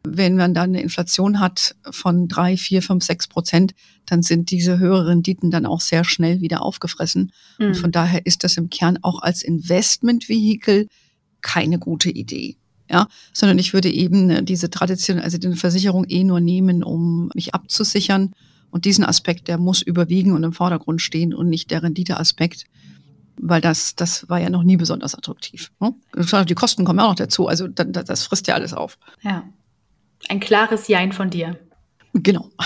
Wenn 0.04 0.37
man 0.37 0.54
dann 0.54 0.70
eine 0.70 0.83
Inflation 0.83 1.40
hat 1.40 1.74
von 1.90 2.28
drei, 2.28 2.56
vier, 2.56 2.80
fünf, 2.80 3.02
sechs 3.02 3.26
Prozent, 3.26 3.74
dann 4.06 4.22
sind 4.22 4.52
diese 4.52 4.78
höheren 4.78 5.06
Renditen 5.06 5.50
dann 5.50 5.66
auch 5.66 5.80
sehr 5.80 6.04
schnell 6.04 6.42
wieder 6.42 6.62
aufgefressen. 6.62 7.33
Mhm. 7.59 7.66
Und 7.66 7.74
von 7.74 7.90
daher 7.90 8.24
ist 8.24 8.44
das 8.44 8.56
im 8.56 8.70
Kern 8.70 9.00
auch 9.02 9.20
als 9.20 9.42
Investmentvehikel 9.42 10.87
keine 11.40 11.80
gute 11.80 12.11
Idee. 12.11 12.60
Ja, 12.90 13.07
sondern 13.33 13.59
ich 13.59 13.72
würde 13.72 13.88
eben 13.88 14.31
äh, 14.31 14.42
diese 14.42 14.68
Tradition, 14.68 15.20
also 15.20 15.38
die 15.38 15.55
Versicherung 15.55 16.05
eh 16.09 16.24
nur 16.24 16.40
nehmen, 16.40 16.83
um 16.83 17.31
mich 17.35 17.55
abzusichern. 17.55 18.33
Und 18.72 18.85
diesen 18.85 19.05
Aspekt, 19.05 19.48
der 19.48 19.59
muss 19.59 19.83
überwiegen 19.83 20.33
und 20.33 20.42
im 20.44 20.53
Vordergrund 20.53 21.00
stehen 21.00 21.35
und 21.35 21.48
nicht 21.48 21.70
der 21.70 21.83
Renditeaspekt 21.83 22.66
weil 23.42 23.61
das, 23.61 23.94
das 23.94 24.29
war 24.29 24.38
ja 24.38 24.50
noch 24.50 24.62
nie 24.62 24.76
besonders 24.76 25.14
attraktiv. 25.14 25.72
Ne? 25.81 25.94
Die 26.44 26.55
Kosten 26.55 26.85
kommen 26.85 27.00
auch 27.00 27.09
noch 27.09 27.14
dazu, 27.14 27.48
also 27.48 27.68
das, 27.68 28.05
das 28.05 28.24
frisst 28.24 28.46
ja 28.46 28.55
alles 28.55 28.74
auf. 28.74 28.98
Ja. 29.22 29.44
Ein 30.29 30.40
klares 30.40 30.88
Jein 30.88 31.12
von 31.12 31.31
dir. 31.31 31.59
Genau. 32.12 32.51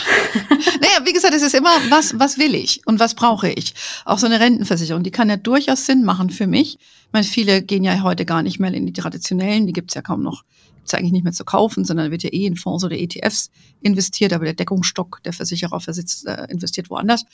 naja, 0.80 1.04
wie 1.04 1.12
gesagt, 1.12 1.34
es 1.34 1.42
ist 1.42 1.54
immer, 1.54 1.74
was, 1.90 2.18
was 2.18 2.38
will 2.38 2.54
ich 2.54 2.80
und 2.86 2.98
was 2.98 3.14
brauche 3.14 3.50
ich? 3.50 3.74
Auch 4.06 4.18
so 4.18 4.26
eine 4.26 4.40
Rentenversicherung, 4.40 5.02
die 5.02 5.10
kann 5.10 5.28
ja 5.28 5.36
durchaus 5.36 5.84
Sinn 5.84 6.04
machen 6.04 6.30
für 6.30 6.46
mich. 6.46 6.78
Ich 6.78 7.12
meine, 7.12 7.24
viele 7.24 7.62
gehen 7.62 7.84
ja 7.84 8.02
heute 8.02 8.24
gar 8.24 8.42
nicht 8.42 8.58
mehr 8.58 8.72
in 8.72 8.86
die 8.86 8.92
traditionellen, 8.92 9.66
die 9.66 9.74
gibt's 9.74 9.94
ja 9.94 10.00
kaum 10.00 10.22
noch, 10.22 10.44
gibt's 10.76 10.92
ja 10.92 10.98
eigentlich 10.98 11.12
nicht 11.12 11.24
mehr 11.24 11.34
zu 11.34 11.44
kaufen, 11.44 11.84
sondern 11.84 12.10
wird 12.10 12.22
ja 12.22 12.30
eh 12.30 12.46
in 12.46 12.56
Fonds 12.56 12.84
oder 12.84 12.96
ETFs 12.96 13.50
investiert, 13.82 14.32
aber 14.32 14.46
der 14.46 14.54
Deckungsstock 14.54 15.22
der 15.24 15.34
Versicherer 15.34 15.78
versitzt, 15.78 16.26
äh, 16.26 16.46
investiert 16.48 16.88
woanders. 16.88 17.24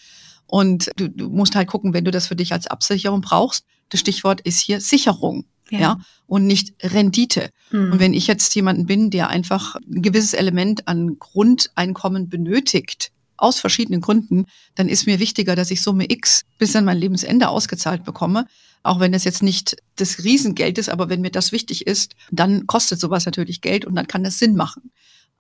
Und 0.47 0.91
du, 0.97 1.09
du 1.09 1.29
musst 1.29 1.55
halt 1.55 1.69
gucken, 1.69 1.95
wenn 1.95 2.05
du 2.05 2.11
das 2.11 2.27
für 2.27 2.37
dich 2.37 2.53
als 2.53 2.67
Absicherung 2.67 3.21
brauchst, 3.21 3.65
das 3.91 4.01
Stichwort 4.01 4.41
ist 4.41 4.61
hier 4.61 4.81
Sicherung 4.81 5.45
ja. 5.71 5.79
ja, 5.79 6.01
und 6.27 6.47
nicht 6.47 6.75
Rendite. 6.83 7.51
Mhm. 7.71 7.93
Und 7.93 7.99
wenn 8.01 8.15
ich 8.15 8.27
jetzt 8.27 8.55
jemanden 8.55 8.87
bin, 8.87 9.11
der 9.11 9.29
einfach 9.29 9.77
ein 9.77 10.03
gewisses 10.03 10.35
Element 10.35 10.89
an 10.89 11.19
Grundeinkommen 11.19 12.29
benötigt, 12.29 13.13
aus 13.41 13.59
verschiedenen 13.59 14.01
Gründen, 14.01 14.47
dann 14.75 14.89
ist 14.89 15.07
mir 15.07 15.19
wichtiger, 15.19 15.57
dass 15.57 15.71
ich 15.71 15.83
Summe 15.83 16.11
X 16.11 16.43
bis 16.59 16.77
an 16.77 16.85
mein 16.85 16.99
Lebensende 16.99 17.49
ausgezahlt 17.49 18.05
bekomme. 18.05 18.47
Auch 18.83 19.01
wenn 19.01 19.13
das 19.13 19.25
jetzt 19.25 19.43
nicht 19.43 19.77
das 19.97 20.25
Riesengeld 20.25 20.79
ist, 20.79 20.89
aber 20.89 21.09
wenn 21.09 21.21
mir 21.21 21.31
das 21.31 21.53
wichtig 21.53 21.87
ist, 21.87 22.15
dann 22.31 22.67
kostet 22.67 23.01
sowas 23.01 23.27
natürlich 23.27 23.61
Geld 23.61 23.85
und 23.85 23.95
dann 23.95 24.07
kann 24.07 24.25
das 24.25 24.39
Sinn 24.39 24.57
machen. 24.57 24.91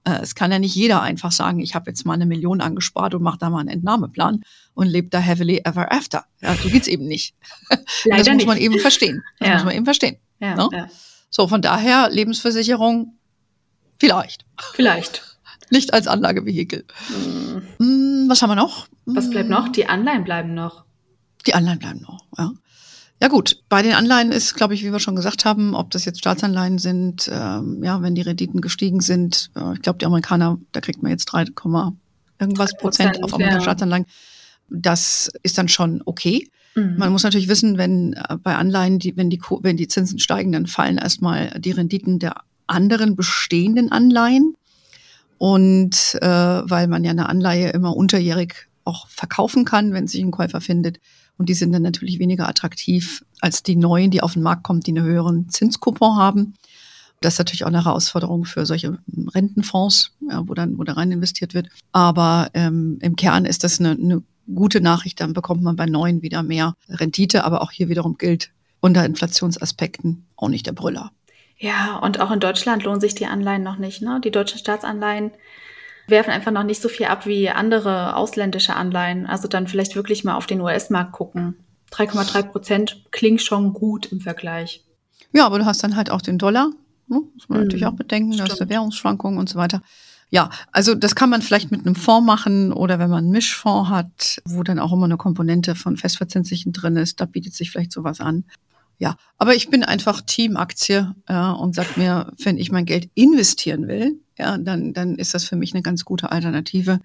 Äh, 0.05 0.21
es 0.23 0.35
kann 0.35 0.51
ja 0.51 0.59
nicht 0.59 0.75
jeder 0.75 1.03
einfach 1.03 1.33
sagen, 1.33 1.61
ich 1.61 1.75
habe 1.75 1.91
jetzt 1.91 2.05
mal 2.07 2.15
eine 2.15 2.27
Million 2.27 2.61
angespart 2.61 3.15
und 3.15 3.23
mache 3.23 3.39
da 3.39 3.51
mal 3.51 3.61
einen 3.61 3.69
Entnahmeplan 3.69 4.43
und 4.75 4.87
lebt 4.87 5.13
da 5.13 5.19
heavily 5.19 5.61
ever 5.65 5.93
after. 5.93 6.25
Ja, 6.41 6.55
so 6.55 6.69
geht's 6.69 6.89
eben 6.89 7.07
nicht. 7.07 7.35
Leider 8.05 8.25
das 8.25 8.35
muss 8.35 8.47
man 8.47 8.59
eben 8.59 8.79
verstehen. 8.79 9.23
Das 9.39 9.49
ja. 9.49 9.55
muss 9.55 9.65
man 9.65 9.75
eben 9.75 9.85
verstehen. 9.85 10.17
Ja, 10.39 10.57
ne? 10.57 10.69
ja. 10.73 10.89
So, 11.29 11.47
von 11.47 11.63
daher 11.63 12.09
Lebensversicherung 12.11 13.19
vielleicht. 13.99 14.45
Vielleicht. 14.73 15.23
Nicht 15.71 15.95
als 15.95 16.09
Anlagevehikel. 16.09 16.85
Hm. 17.79 18.27
Was 18.29 18.43
haben 18.43 18.51
wir 18.51 18.57
noch? 18.57 18.89
Was 19.05 19.31
bleibt 19.31 19.49
noch? 19.49 19.69
Die 19.69 19.87
Anleihen 19.87 20.25
bleiben 20.25 20.55
noch. 20.55 20.85
Die 21.47 21.55
Anleihen 21.55 21.79
bleiben 21.79 22.01
noch, 22.01 22.25
ja. 22.37 22.53
Ja 23.23 23.29
gut, 23.29 23.63
bei 23.69 23.83
den 23.83 23.93
Anleihen 23.93 24.33
ist, 24.33 24.55
glaube 24.55 24.73
ich, 24.73 24.83
wie 24.83 24.93
wir 24.93 24.99
schon 24.99 25.15
gesagt 25.15 25.45
haben, 25.45 25.75
ob 25.75 25.91
das 25.91 26.07
jetzt 26.07 26.21
Staatsanleihen 26.21 26.79
sind, 26.79 27.31
ähm, 27.33 27.85
ja, 27.85 28.01
wenn 28.01 28.15
die 28.15 28.23
Renditen 28.23 28.63
gestiegen 28.63 29.01
sind, 29.01 29.51
äh, 29.55 29.75
ich 29.75 29.83
glaube, 29.83 29.99
die 29.99 30.07
Amerikaner, 30.07 30.59
da 30.73 30.81
kriegt 30.81 31.03
man 31.03 31.13
jetzt 31.13 31.27
3, 31.27 31.45
irgendwas 32.39 32.77
Prozent 32.79 33.23
auf 33.23 33.35
amerikanische 33.35 33.59
ja. 33.59 33.63
Staatsanleihen. 33.63 34.07
Das 34.71 35.31
ist 35.43 35.59
dann 35.59 35.69
schon 35.69 36.01
okay. 36.07 36.49
Mhm. 36.75 36.97
Man 36.97 37.13
muss 37.13 37.23
natürlich 37.23 37.49
wissen, 37.49 37.77
wenn 37.77 38.15
äh, 38.15 38.39
bei 38.43 38.57
Anleihen, 38.57 38.99
die, 38.99 39.17
wenn, 39.19 39.29
die, 39.29 39.41
wenn 39.61 39.77
die 39.77 39.89
Zinsen 39.89 40.19
steigen, 40.19 40.53
dann 40.53 40.67
fallen 40.67 40.97
erstmal 40.97 41.51
die 41.61 41.73
Renditen 41.73 42.21
der 42.21 42.37
anderen 42.67 43.17
bestehenden 43.17 43.93
Anleihen. 43.93 44.55
Und 45.37 46.19
äh, 46.23 46.27
weil 46.27 46.87
man 46.87 47.05
ja 47.05 47.11
eine 47.11 47.29
Anleihe 47.29 47.71
immer 47.71 47.97
unterjährig 47.97 48.69
auch 48.85 49.09
verkaufen 49.09 49.65
kann, 49.65 49.93
wenn 49.93 50.07
sich 50.07 50.23
ein 50.23 50.31
Käufer 50.31 50.61
findet, 50.61 51.01
und 51.41 51.49
die 51.49 51.55
sind 51.55 51.73
dann 51.73 51.81
natürlich 51.81 52.19
weniger 52.19 52.51
attraktiv 52.51 53.25
als 53.41 53.63
die 53.63 53.75
neuen, 53.75 54.11
die 54.11 54.23
auf 54.23 54.35
den 54.35 54.43
Markt 54.43 54.63
kommen, 54.63 54.81
die 54.81 54.91
einen 54.91 55.07
höheren 55.07 55.49
Zinskupon 55.49 56.19
haben. 56.19 56.53
Das 57.23 57.33
ist 57.33 57.39
natürlich 57.39 57.65
auch 57.65 57.69
eine 57.69 57.83
Herausforderung 57.83 58.45
für 58.45 58.67
solche 58.67 58.99
Rentenfonds, 59.35 60.13
ja, 60.29 60.47
wo 60.47 60.53
dann 60.53 60.77
wo 60.77 60.85
da 60.85 60.93
rein 60.93 61.11
investiert 61.11 61.55
wird. 61.55 61.71
Aber 61.93 62.51
ähm, 62.53 62.99
im 63.01 63.17
Kern 63.17 63.47
ist 63.47 63.65
das 63.65 63.81
eine, 63.81 63.93
eine 63.93 64.23
gute 64.55 64.83
Nachricht. 64.83 65.19
Dann 65.23 65.33
bekommt 65.33 65.63
man 65.63 65.77
bei 65.77 65.87
neuen 65.87 66.21
wieder 66.21 66.43
mehr 66.43 66.75
Rendite. 66.91 67.43
Aber 67.45 67.63
auch 67.63 67.71
hier 67.71 67.89
wiederum 67.89 68.19
gilt 68.19 68.51
unter 68.81 69.07
Inflationsaspekten 69.07 70.27
auch 70.37 70.49
nicht 70.49 70.67
der 70.67 70.73
Brüller. 70.73 71.11
Ja, 71.57 71.97
und 72.01 72.21
auch 72.21 72.33
in 72.33 72.41
Deutschland 72.41 72.85
lohnen 72.85 73.01
sich 73.01 73.15
die 73.15 73.25
Anleihen 73.25 73.63
noch 73.63 73.79
nicht. 73.79 74.03
Ne? 74.03 74.21
Die 74.23 74.31
deutschen 74.31 74.59
Staatsanleihen 74.59 75.31
werfen 76.11 76.31
einfach 76.31 76.53
noch 76.53 76.65
nicht 76.65 76.83
so 76.83 76.89
viel 76.89 77.07
ab 77.07 77.27
wie 77.27 77.49
andere 77.49 78.17
ausländische 78.17 78.75
Anleihen. 78.75 79.27
Also 79.27 79.49
dann 79.49 79.67
vielleicht 79.67 79.97
wirklich 79.97 80.25
mal 80.25 80.35
auf 80.35 80.47
den 80.47 80.61
US-Markt 80.61 81.13
gucken. 81.13 81.57
3,3 81.93 82.43
Prozent 82.45 83.05
klingt 83.11 83.43
schon 83.43 83.73
gut 83.73 84.07
im 84.13 84.21
Vergleich. 84.21 84.85
Ja, 85.33 85.47
aber 85.47 85.59
du 85.59 85.65
hast 85.65 85.83
dann 85.83 85.97
halt 85.97 86.11
auch 86.11 86.23
den 86.23 86.39
Dollar. 86.39 86.71
Ne? 87.09 87.23
Muss 87.35 87.49
man 87.49 87.61
mm, 87.61 87.63
natürlich 87.63 87.87
auch 87.87 87.95
bedenken, 87.95 88.37
da 88.37 88.45
ist 88.45 88.69
Währungsschwankungen 88.69 89.39
und 89.39 89.49
so 89.49 89.59
weiter. 89.59 89.83
Ja, 90.31 90.51
also 90.71 90.95
das 90.95 91.17
kann 91.17 91.29
man 91.29 91.43
vielleicht 91.43 91.73
mit 91.73 91.85
einem 91.85 91.97
Fonds 91.97 92.25
machen 92.25 92.73
oder 92.73 93.01
wenn 93.01 93.11
man 93.11 93.25
einen 93.25 93.33
Mischfonds 93.33 93.91
hat, 93.91 94.41
wo 94.45 94.63
dann 94.63 94.79
auch 94.79 94.93
immer 94.93 95.07
eine 95.07 95.17
Komponente 95.17 95.75
von 95.75 95.97
Festverzinslichen 95.97 96.73
drin 96.73 96.97
ist, 96.97 97.21
da 97.21 97.25
bietet 97.25 97.55
sich 97.55 97.73
vielleicht 97.73 97.91
sowas 97.91 98.21
an. 98.21 98.45
Ja, 98.99 99.17
aber 99.39 99.57
ich 99.57 99.71
bin 99.71 99.83
einfach 99.83 100.21
Teamaktie 100.21 101.13
ja, 101.29 101.53
und 101.53 101.75
sag 101.75 101.97
mir, 101.97 102.33
wenn 102.39 102.59
ich 102.59 102.71
mein 102.71 102.85
Geld 102.85 103.11
investieren 103.15 103.89
will, 103.89 104.21
ja, 104.41 104.59
dann, 104.59 104.93
dann 104.95 105.17
ist 105.17 105.35
das 105.35 105.45
für 105.45 105.57
mich 105.57 105.75
eine 105.75 105.83
ganz 105.83 106.05
gute 106.05 106.33
Alternative, 106.33 107.01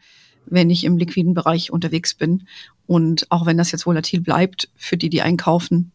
wenn 0.46 0.70
ich 0.70 0.86
im 0.86 0.98
liquiden 0.98 1.34
Bereich 1.34 1.72
unterwegs 1.72 2.14
bin. 2.14 2.48
Und 2.88 3.30
auch 3.30 3.46
wenn 3.46 3.58
das 3.58 3.72
jetzt 3.72 3.86
volatil 3.86 4.22
bleibt, 4.22 4.70
für 4.76 4.96
die, 4.96 5.10
die 5.10 5.22
einkaufen, 5.22 5.92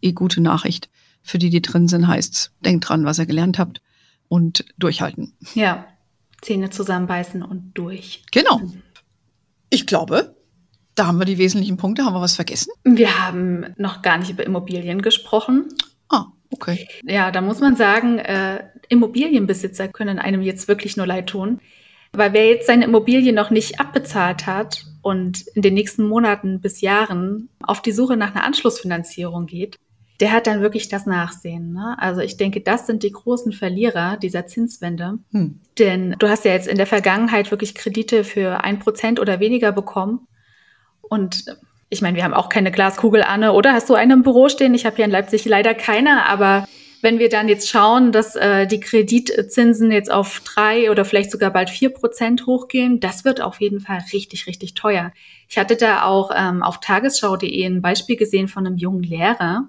eh 0.00 0.12
gute 0.12 0.40
Nachricht. 0.40 0.88
Für 1.22 1.38
die, 1.38 1.50
die 1.50 1.60
drin 1.60 1.86
sind, 1.86 2.08
heißt, 2.08 2.52
denkt 2.64 2.88
dran, 2.88 3.04
was 3.04 3.18
ihr 3.18 3.26
gelernt 3.26 3.58
habt 3.58 3.82
und 4.28 4.64
durchhalten. 4.78 5.34
Ja, 5.54 5.86
Zähne 6.40 6.70
zusammenbeißen 6.70 7.42
und 7.42 7.72
durch. 7.74 8.22
Genau. 8.32 8.62
Ich 9.68 9.86
glaube, 9.86 10.34
da 10.94 11.06
haben 11.06 11.18
wir 11.18 11.26
die 11.26 11.36
wesentlichen 11.36 11.76
Punkte. 11.76 12.06
Haben 12.06 12.14
wir 12.14 12.22
was 12.22 12.36
vergessen? 12.36 12.70
Wir 12.84 13.18
haben 13.18 13.74
noch 13.76 14.00
gar 14.00 14.16
nicht 14.16 14.30
über 14.30 14.46
Immobilien 14.46 15.02
gesprochen. 15.02 15.68
Ah, 16.08 16.26
okay. 16.50 16.88
Ja, 17.04 17.30
da 17.30 17.40
muss 17.40 17.60
man 17.60 17.76
sagen, 17.76 18.18
äh, 18.18 18.64
Immobilienbesitzer 18.88 19.88
können 19.88 20.18
einem 20.18 20.42
jetzt 20.42 20.68
wirklich 20.68 20.96
nur 20.96 21.06
leid 21.06 21.28
tun. 21.28 21.60
Weil 22.12 22.32
wer 22.32 22.48
jetzt 22.48 22.66
seine 22.66 22.86
Immobilie 22.86 23.32
noch 23.32 23.50
nicht 23.50 23.78
abbezahlt 23.78 24.46
hat 24.46 24.84
und 25.00 25.46
in 25.54 25.62
den 25.62 25.74
nächsten 25.74 26.04
Monaten 26.04 26.60
bis 26.60 26.80
Jahren 26.80 27.48
auf 27.62 27.82
die 27.82 27.92
Suche 27.92 28.16
nach 28.16 28.34
einer 28.34 28.44
Anschlussfinanzierung 28.44 29.46
geht, 29.46 29.78
der 30.18 30.32
hat 30.32 30.46
dann 30.46 30.60
wirklich 30.60 30.88
das 30.88 31.06
Nachsehen. 31.06 31.72
Ne? 31.72 31.96
Also 31.98 32.20
ich 32.20 32.36
denke, 32.36 32.60
das 32.60 32.86
sind 32.86 33.02
die 33.04 33.12
großen 33.12 33.52
Verlierer 33.52 34.16
dieser 34.16 34.46
Zinswende. 34.46 35.18
Hm. 35.32 35.60
Denn 35.78 36.16
du 36.18 36.28
hast 36.28 36.44
ja 36.44 36.52
jetzt 36.52 36.68
in 36.68 36.76
der 36.76 36.86
Vergangenheit 36.86 37.50
wirklich 37.50 37.74
Kredite 37.74 38.24
für 38.24 38.64
ein 38.64 38.80
Prozent 38.80 39.20
oder 39.20 39.40
weniger 39.40 39.72
bekommen. 39.72 40.26
Und 41.00 41.44
ich 41.90 42.02
meine, 42.02 42.16
wir 42.16 42.24
haben 42.24 42.34
auch 42.34 42.48
keine 42.48 42.70
Glaskugel, 42.70 43.22
Anne, 43.22 43.52
oder? 43.52 43.72
Hast 43.72 43.90
du 43.90 43.94
eine 43.94 44.14
im 44.14 44.22
Büro 44.22 44.48
stehen? 44.48 44.74
Ich 44.74 44.86
habe 44.86 44.96
hier 44.96 45.04
in 45.04 45.10
Leipzig 45.10 45.44
leider 45.44 45.74
keine, 45.74 46.26
aber 46.26 46.66
wenn 47.02 47.18
wir 47.18 47.28
dann 47.28 47.48
jetzt 47.48 47.68
schauen, 47.68 48.12
dass 48.12 48.36
äh, 48.36 48.66
die 48.66 48.78
Kreditzinsen 48.78 49.90
jetzt 49.90 50.10
auf 50.10 50.40
drei 50.40 50.90
oder 50.90 51.04
vielleicht 51.04 51.30
sogar 51.32 51.50
bald 51.50 51.68
vier 51.68 51.90
Prozent 51.90 52.46
hochgehen, 52.46 53.00
das 53.00 53.24
wird 53.24 53.40
auf 53.40 53.60
jeden 53.60 53.80
Fall 53.80 54.04
richtig, 54.12 54.46
richtig 54.46 54.74
teuer. 54.74 55.12
Ich 55.48 55.58
hatte 55.58 55.76
da 55.76 56.04
auch 56.04 56.30
ähm, 56.34 56.62
auf 56.62 56.78
tagesschau.de 56.78 57.64
ein 57.66 57.82
Beispiel 57.82 58.16
gesehen 58.16 58.48
von 58.48 58.66
einem 58.66 58.76
jungen 58.76 59.02
Lehrer, 59.02 59.68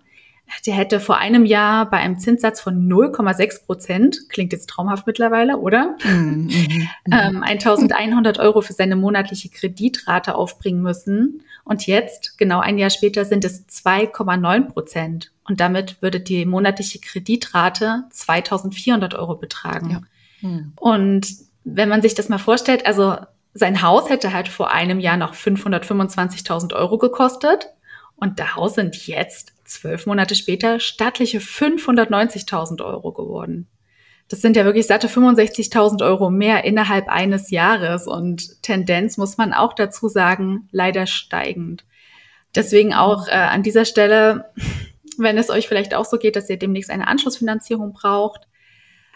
der 0.66 0.74
hätte 0.74 1.00
vor 1.00 1.18
einem 1.18 1.46
Jahr 1.46 1.90
bei 1.90 1.98
einem 1.98 2.20
Zinssatz 2.20 2.60
von 2.60 2.88
0,6 2.88 3.66
Prozent, 3.66 4.30
klingt 4.30 4.52
jetzt 4.52 4.70
traumhaft 4.70 5.08
mittlerweile, 5.08 5.58
oder? 5.58 5.96
Mm, 6.04 6.10
mm, 6.10 6.48
mm. 7.08 7.14
ähm, 7.14 7.44
1100 7.44 8.38
Euro 8.40 8.62
für 8.62 8.74
seine 8.74 8.96
monatliche 8.96 9.50
Kreditrate 9.50 10.36
aufbringen 10.36 10.82
müssen. 10.82 11.44
Und 11.64 11.88
jetzt, 11.88 12.38
genau 12.38 12.60
ein 12.60 12.78
Jahr 12.78 12.90
später, 12.90 13.26
sind 13.26 13.46
es 13.46 13.68
2,9 13.68 14.70
Prozent. 14.70 15.32
Und 15.46 15.60
damit 15.60 16.02
würde 16.02 16.20
die 16.20 16.46
monatliche 16.46 17.00
Kreditrate 17.00 18.04
2400 18.10 19.14
Euro 19.14 19.36
betragen. 19.36 20.06
Ja. 20.42 20.50
Mm. 20.50 20.74
Und 20.76 21.28
wenn 21.64 21.90
man 21.90 22.02
sich 22.02 22.16
das 22.16 22.30
mal 22.30 22.40
vorstellt, 22.40 22.86
also 22.86 23.18
sein 23.54 23.82
Haus 23.82 24.10
hätte 24.10 24.34
halt 24.34 24.48
vor 24.48 24.72
einem 24.72 25.00
Jahr 25.00 25.18
noch 25.18 25.34
525.000 25.34 26.74
Euro 26.74 26.98
gekostet 26.98 27.70
und 28.16 28.40
daraus 28.40 28.76
sind 28.76 29.08
jetzt 29.08 29.54
zwölf 29.66 30.06
Monate 30.06 30.36
später 30.36 30.80
stattliche 30.80 31.40
590.000 31.40 32.84
Euro 32.84 33.12
geworden. 33.12 33.68
Das 34.32 34.40
sind 34.40 34.56
ja 34.56 34.64
wirklich 34.64 34.88
satte 34.88 35.10
65.000 35.10 36.06
Euro 36.06 36.30
mehr 36.30 36.64
innerhalb 36.64 37.10
eines 37.10 37.52
Jahres 37.52 38.08
und 38.08 38.64
Tendenz 38.64 39.18
muss 39.18 39.38
man 39.38 39.52
auch 39.52 39.74
dazu 39.74 40.08
sagen, 40.08 40.70
leider 40.72 41.06
steigend. 41.06 41.84
Deswegen 42.56 42.94
auch 42.94 43.28
äh, 43.28 43.32
an 43.32 43.62
dieser 43.62 43.84
Stelle, 43.84 44.46
wenn 45.18 45.38
es 45.38 45.50
euch 45.50 45.68
vielleicht 45.68 45.94
auch 45.94 46.06
so 46.06 46.18
geht, 46.18 46.38
dass 46.38 46.50
ihr 46.50 46.56
demnächst 46.56 46.92
eine 46.92 47.10
Anschlussfinanzierung 47.10 47.92
braucht, 47.92 48.48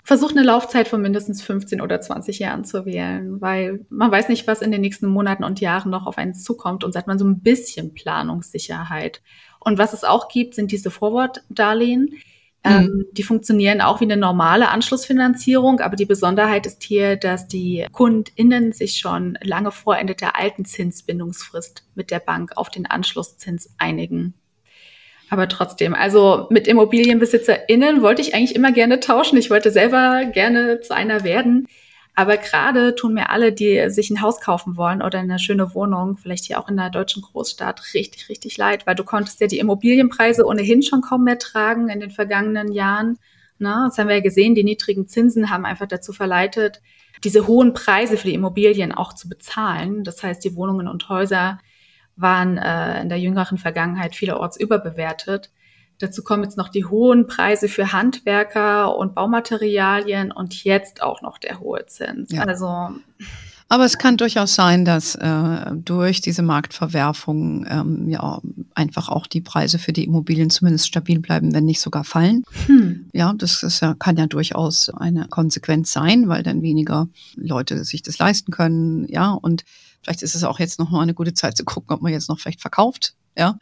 versucht 0.04 0.36
eine 0.36 0.46
Laufzeit 0.46 0.90
von 0.90 1.02
mindestens 1.02 1.42
15 1.42 1.80
oder 1.80 2.02
20 2.02 2.40
Jahren 2.40 2.66
zu 2.66 2.86
wählen, 2.86 3.40
weil 3.40 3.86
man 3.90 4.12
weiß 4.12 4.28
nicht, 4.28 4.48
was 4.48 4.62
in 4.62 4.72
den 4.72 4.82
nächsten 4.82 5.08
Monaten 5.08 5.46
und 5.46 5.62
Jahren 5.62 5.92
noch 5.92 6.08
auf 6.08 6.18
einen 6.18 6.34
zukommt 6.34 6.84
und 6.84 6.92
sagt 6.92 7.08
man 7.08 7.20
so 7.20 7.26
ein 7.26 7.40
bisschen 7.40 7.94
Planungssicherheit. 7.94 9.22
Und 9.62 9.78
was 9.78 9.94
es 9.94 10.04
auch 10.04 10.28
gibt, 10.28 10.56
sind 10.56 10.74
diese 10.74 10.92
Forward-Darlehen. 10.92 12.16
Mhm. 12.66 12.72
Ähm, 12.72 13.06
die 13.12 13.24
funktionieren 13.24 13.82
auch 13.82 14.02
wie 14.02 14.06
eine 14.06 14.18
normale 14.18 14.70
Anschlussfinanzierung, 14.70 15.80
aber 15.80 15.96
die 15.96 16.06
Besonderheit 16.06 16.66
ist 16.66 16.84
hier, 16.84 17.16
dass 17.16 17.48
die 17.48 17.86
KundInnen 17.92 18.72
sich 18.72 18.98
schon 18.98 19.38
lange 19.42 19.72
vor 19.72 19.98
Ende 19.98 20.16
der 20.16 20.36
alten 20.36 20.66
Zinsbindungsfrist 20.66 21.84
mit 21.94 22.10
der 22.10 22.20
Bank 22.20 22.54
auf 22.56 22.70
den 22.70 22.88
Anschlusszins 22.88 23.70
einigen. 23.78 24.34
Aber 25.30 25.48
trotzdem, 25.48 25.94
also 25.94 26.48
mit 26.50 26.68
ImmobilienbesitzerInnen 26.68 28.02
wollte 28.02 28.22
ich 28.22 28.36
eigentlich 28.36 28.56
immer 28.56 28.72
gerne 28.72 29.00
tauschen. 29.00 29.38
Ich 29.38 29.50
wollte 29.50 29.72
selber 29.72 30.26
gerne 30.26 30.82
zu 30.82 30.94
einer 30.94 31.24
werden. 31.24 31.68
Aber 32.18 32.38
gerade 32.38 32.96
tun 32.96 33.14
mir 33.14 33.30
alle, 33.30 33.52
die 33.52 33.90
sich 33.90 34.10
ein 34.10 34.22
Haus 34.22 34.40
kaufen 34.40 34.78
wollen 34.78 35.02
oder 35.02 35.20
eine 35.20 35.38
schöne 35.38 35.76
Wohnung, 35.76 36.18
vielleicht 36.18 36.46
hier 36.46 36.60
auch 36.60 36.70
in 36.70 36.80
einer 36.80 36.90
deutschen 36.90 37.22
Großstadt, 37.22 37.94
richtig, 37.94 38.30
richtig 38.30 38.58
leid, 38.58 38.88
weil 38.88 38.96
du 38.96 39.04
konntest 39.04 39.42
ja 39.42 39.48
die 39.48 39.60
Immobilienpreise 39.60 40.46
ohnehin 40.46 40.82
schon 40.82 41.02
kaum 41.02 41.26
mehr 41.26 41.38
tragen 41.38 41.90
in 41.90 42.00
den 42.00 42.12
vergangenen 42.12 42.72
Jahren. 42.72 43.20
Na, 43.60 43.88
das 43.88 43.98
haben 43.98 44.08
wir 44.08 44.16
ja 44.16 44.22
gesehen, 44.22 44.56
die 44.56 44.64
niedrigen 44.64 45.10
Zinsen 45.10 45.50
haben 45.50 45.66
einfach 45.66 45.88
dazu 45.88 46.14
verleitet, 46.14 46.82
diese 47.24 47.48
hohen 47.48 47.74
Preise 47.74 48.18
für 48.18 48.28
die 48.28 48.34
Immobilien 48.34 48.94
auch 48.94 49.14
zu 49.14 49.28
bezahlen. 49.28 50.04
Das 50.04 50.24
heißt, 50.24 50.44
die 50.44 50.56
Wohnungen 50.56 50.88
und 50.88 51.10
Häuser 51.10 51.60
waren 52.16 52.58
äh, 52.58 53.02
in 53.02 53.10
der 53.10 53.20
jüngeren 53.20 53.58
Vergangenheit 53.58 54.16
vielerorts 54.16 54.58
überbewertet. 54.58 55.52
Dazu 56.00 56.24
kommen 56.24 56.44
jetzt 56.44 56.58
noch 56.58 56.70
die 56.70 56.86
hohen 56.86 57.28
Preise 57.28 57.68
für 57.68 57.94
Handwerker 57.94 58.96
und 58.98 59.16
Baumaterialien 59.16 60.32
und 60.32 60.64
jetzt 60.64 61.02
auch 61.02 61.22
noch 61.22 61.38
der 61.38 61.60
hohe 61.60 61.86
Zins. 61.86 62.32
Ja. 62.32 62.44
Also 62.44 62.90
aber 63.68 63.86
es 63.86 63.98
kann 63.98 64.16
durchaus 64.16 64.54
sein, 64.54 64.86
dass 64.86 65.16
äh, 65.16 65.72
durch 65.74 66.22
diese 66.22 66.44
Marktverwerfung 66.44 67.66
ähm, 67.68 68.10
ja 68.10 68.40
einfach 68.76 69.10
auch 69.10 69.26
die 69.26 69.42
Preise 69.42 69.80
für 69.80 69.92
die 69.92 70.04
Immobilien 70.04 70.52
zumindest 70.52 70.86
stabil 70.86 71.20
bleiben, 71.20 71.52
wenn 71.52 71.66
nicht 71.66 71.82
sogar 71.82 72.04
fallen. 72.04 72.44
Hm. 72.68 73.10
Ja, 73.12 73.34
das 73.36 73.64
ist 73.64 73.80
ja, 73.80 73.96
kann 73.96 74.18
ja 74.18 74.28
durchaus 74.28 74.90
eine 74.90 75.28
Konsequenz 75.30 75.92
sein, 75.92 76.28
weil 76.28 76.44
dann 76.44 76.62
weniger 76.62 77.08
Leute 77.36 77.84
sich 77.86 78.04
das 78.04 78.20
leisten 78.20 78.52
können. 78.52 79.08
Ja, 79.10 79.32
und 79.32 79.64
Vielleicht 80.06 80.22
ist 80.22 80.36
es 80.36 80.44
auch 80.44 80.60
jetzt 80.60 80.78
noch 80.78 80.92
mal 80.92 81.02
eine 81.02 81.16
gute 81.16 81.34
Zeit 81.34 81.58
zu 81.58 81.66
gucken, 81.66 81.96
ob 81.96 82.04
man 82.04 82.12
jetzt 82.12 82.30
noch 82.30 82.40
vielleicht 82.40 82.62
verkauft, 82.62 83.16
ja, 83.36 83.58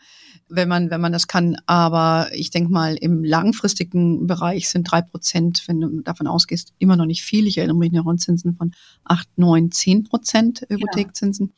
wenn 0.50 0.68
man, 0.68 0.90
wenn 0.90 1.02
man 1.02 1.12
das 1.12 1.28
kann. 1.28 1.58
Aber 1.66 2.30
ich 2.34 2.50
denke 2.50 2.72
mal, 2.72 2.96
im 2.96 3.24
langfristigen 3.24 4.28
Bereich 4.28 4.70
sind 4.70 4.84
drei 4.84 5.02
Prozent, 5.02 5.64
wenn 5.68 5.82
du 5.82 6.02
davon 6.02 6.28
ausgehst, 6.28 6.74
immer 6.80 6.96
noch 6.96 7.06
nicht 7.06 7.24
viel. 7.24 7.48
Ich 7.48 7.58
erinnere 7.58 7.78
mich 7.78 7.94
an 7.98 8.18
Zinsen 8.18 8.54
von 8.54 8.72
acht, 9.04 9.28
neun, 9.36 9.72
zehn 9.72 10.04
Prozent 10.04 10.66
Hypothekzinsen. 10.70 11.48
Ja. 11.48 11.54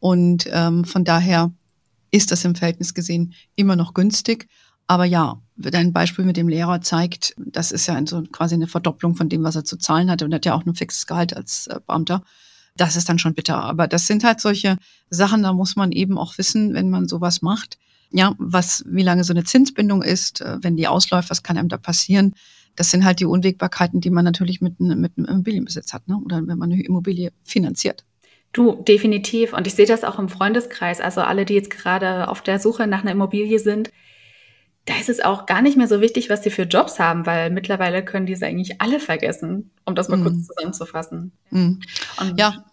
Und 0.00 0.48
ähm, 0.50 0.84
von 0.84 1.04
daher 1.04 1.52
ist 2.10 2.30
das 2.30 2.44
im 2.44 2.54
Verhältnis 2.54 2.94
gesehen 2.94 3.34
immer 3.56 3.76
noch 3.76 3.94
günstig. 3.94 4.48
Aber 4.86 5.04
ja, 5.04 5.40
dein 5.56 5.92
Beispiel 5.92 6.24
mit 6.24 6.36
dem 6.36 6.48
Lehrer 6.48 6.80
zeigt, 6.80 7.34
das 7.38 7.72
ist 7.72 7.86
ja 7.86 8.00
so 8.06 8.22
quasi 8.22 8.54
eine 8.54 8.66
Verdopplung 8.66 9.16
von 9.16 9.28
dem, 9.28 9.42
was 9.42 9.56
er 9.56 9.64
zu 9.64 9.78
zahlen 9.78 10.10
hatte. 10.10 10.24
Und 10.24 10.32
er 10.32 10.36
hat 10.36 10.46
ja 10.46 10.54
auch 10.54 10.66
ein 10.66 10.74
fixes 10.74 11.06
Gehalt 11.06 11.34
als 11.34 11.66
äh, 11.68 11.80
Beamter 11.86 12.22
das 12.76 12.96
ist 12.96 13.08
dann 13.08 13.18
schon 13.18 13.34
bitter. 13.34 13.62
Aber 13.62 13.86
das 13.86 14.06
sind 14.06 14.24
halt 14.24 14.40
solche 14.40 14.78
Sachen, 15.10 15.42
da 15.42 15.52
muss 15.52 15.76
man 15.76 15.92
eben 15.92 16.18
auch 16.18 16.38
wissen, 16.38 16.74
wenn 16.74 16.90
man 16.90 17.08
sowas 17.08 17.42
macht, 17.42 17.78
ja, 18.14 18.34
was, 18.38 18.84
wie 18.86 19.02
lange 19.02 19.24
so 19.24 19.32
eine 19.32 19.42
Zinsbindung 19.42 20.00
ist, 20.00 20.40
äh, 20.40 20.58
wenn 20.62 20.76
die 20.76 20.86
ausläuft, 20.86 21.30
was 21.30 21.42
kann 21.42 21.58
einem 21.58 21.68
da 21.68 21.78
passieren? 21.78 22.34
Das 22.76 22.90
sind 22.90 23.04
halt 23.04 23.18
die 23.18 23.24
Unwägbarkeiten, 23.24 24.00
die 24.00 24.10
man 24.10 24.24
natürlich 24.24 24.60
mit, 24.60 24.78
mit 24.78 25.12
einem 25.18 25.26
Immobilienbesitz 25.26 25.92
hat, 25.92 26.06
ne? 26.06 26.20
oder 26.24 26.36
wenn 26.46 26.58
man 26.58 26.72
eine 26.72 26.82
Immobilie 26.82 27.32
finanziert. 27.42 28.04
Du, 28.52 28.82
definitiv. 28.86 29.52
Und 29.52 29.66
ich 29.66 29.74
sehe 29.74 29.86
das 29.86 30.04
auch 30.04 30.20
im 30.20 30.28
Freundeskreis. 30.28 31.00
Also 31.00 31.22
alle, 31.22 31.44
die 31.44 31.54
jetzt 31.54 31.70
gerade 31.70 32.28
auf 32.28 32.40
der 32.40 32.60
Suche 32.60 32.86
nach 32.86 33.02
einer 33.02 33.10
Immobilie 33.10 33.58
sind, 33.58 33.90
da 34.84 34.94
ist 34.94 35.08
es 35.08 35.18
auch 35.18 35.46
gar 35.46 35.60
nicht 35.60 35.76
mehr 35.76 35.88
so 35.88 36.00
wichtig, 36.00 36.30
was 36.30 36.44
sie 36.44 36.50
für 36.50 36.62
Jobs 36.62 37.00
haben, 37.00 37.26
weil 37.26 37.50
mittlerweile 37.50 38.04
können 38.04 38.26
diese 38.26 38.46
eigentlich 38.46 38.80
alle 38.80 39.00
vergessen, 39.00 39.72
um 39.84 39.96
das 39.96 40.08
mal 40.08 40.18
mm. 40.18 40.22
kurz 40.22 40.46
zusammenzufassen. 40.46 41.32
Mm. 41.50 41.72
ja, 42.36 42.64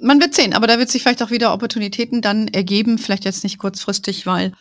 man 0.00 0.20
wird 0.20 0.32
sehen, 0.32 0.54
aber 0.54 0.66
da 0.68 0.78
wird 0.78 0.88
sich 0.88 1.02
vielleicht 1.02 1.22
auch 1.22 1.30
wieder 1.30 1.52
Opportunitäten 1.52 2.22
dann 2.22 2.48
ergeben, 2.48 2.96
vielleicht 2.96 3.24
jetzt 3.24 3.42
nicht 3.42 3.58
kurzfristig, 3.58 4.26
weil 4.26 4.52